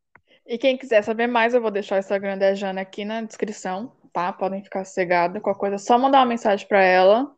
E 0.48 0.56
quem 0.56 0.76
quiser 0.76 1.02
saber 1.02 1.26
mais, 1.26 1.54
eu 1.54 1.60
vou 1.60 1.72
deixar 1.72 1.96
o 1.96 1.98
Instagram 1.98 2.38
da 2.38 2.54
Jana 2.54 2.80
aqui 2.80 3.04
na 3.04 3.20
descrição, 3.20 3.92
tá? 4.12 4.32
Podem 4.32 4.62
ficar 4.62 4.84
sossegados. 4.84 5.42
Qualquer 5.42 5.58
coisa, 5.58 5.74
é 5.74 5.78
só 5.78 5.98
mandar 5.98 6.20
uma 6.20 6.26
mensagem 6.26 6.66
para 6.68 6.80
ela. 6.80 7.34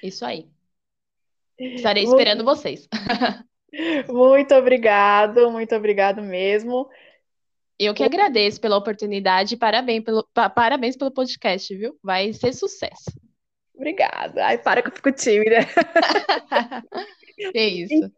Isso 0.00 0.24
aí. 0.24 0.48
Estarei 1.58 2.04
esperando 2.04 2.44
vocês. 2.44 2.88
Muito 4.08 4.54
obrigado, 4.54 5.50
muito 5.50 5.74
obrigado 5.74 6.22
mesmo. 6.22 6.88
Eu 7.78 7.94
que 7.94 8.02
agradeço 8.04 8.60
pela 8.60 8.76
oportunidade 8.76 9.54
e 9.54 9.58
parabéns 9.58 10.04
pelo, 10.04 10.26
pa- 10.32 10.48
parabéns 10.50 10.96
pelo 10.96 11.10
podcast, 11.10 11.74
viu? 11.76 11.98
Vai 12.02 12.32
ser 12.32 12.52
sucesso. 12.52 13.04
Obrigada. 13.74 14.46
Ai, 14.46 14.58
para 14.58 14.82
que 14.82 14.88
eu 14.88 14.92
fico 14.94 15.12
tímida. 15.12 15.58
É 17.54 17.66
isso. 17.66 18.10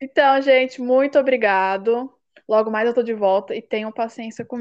Então, 0.00 0.40
gente, 0.42 0.80
muito 0.80 1.18
obrigado. 1.18 2.12
Logo 2.48 2.70
mais 2.70 2.88
eu 2.88 2.94
tô 2.94 3.02
de 3.02 3.14
volta 3.14 3.54
e 3.54 3.62
tenham 3.62 3.92
paciência 3.92 4.44
comigo. 4.44 4.60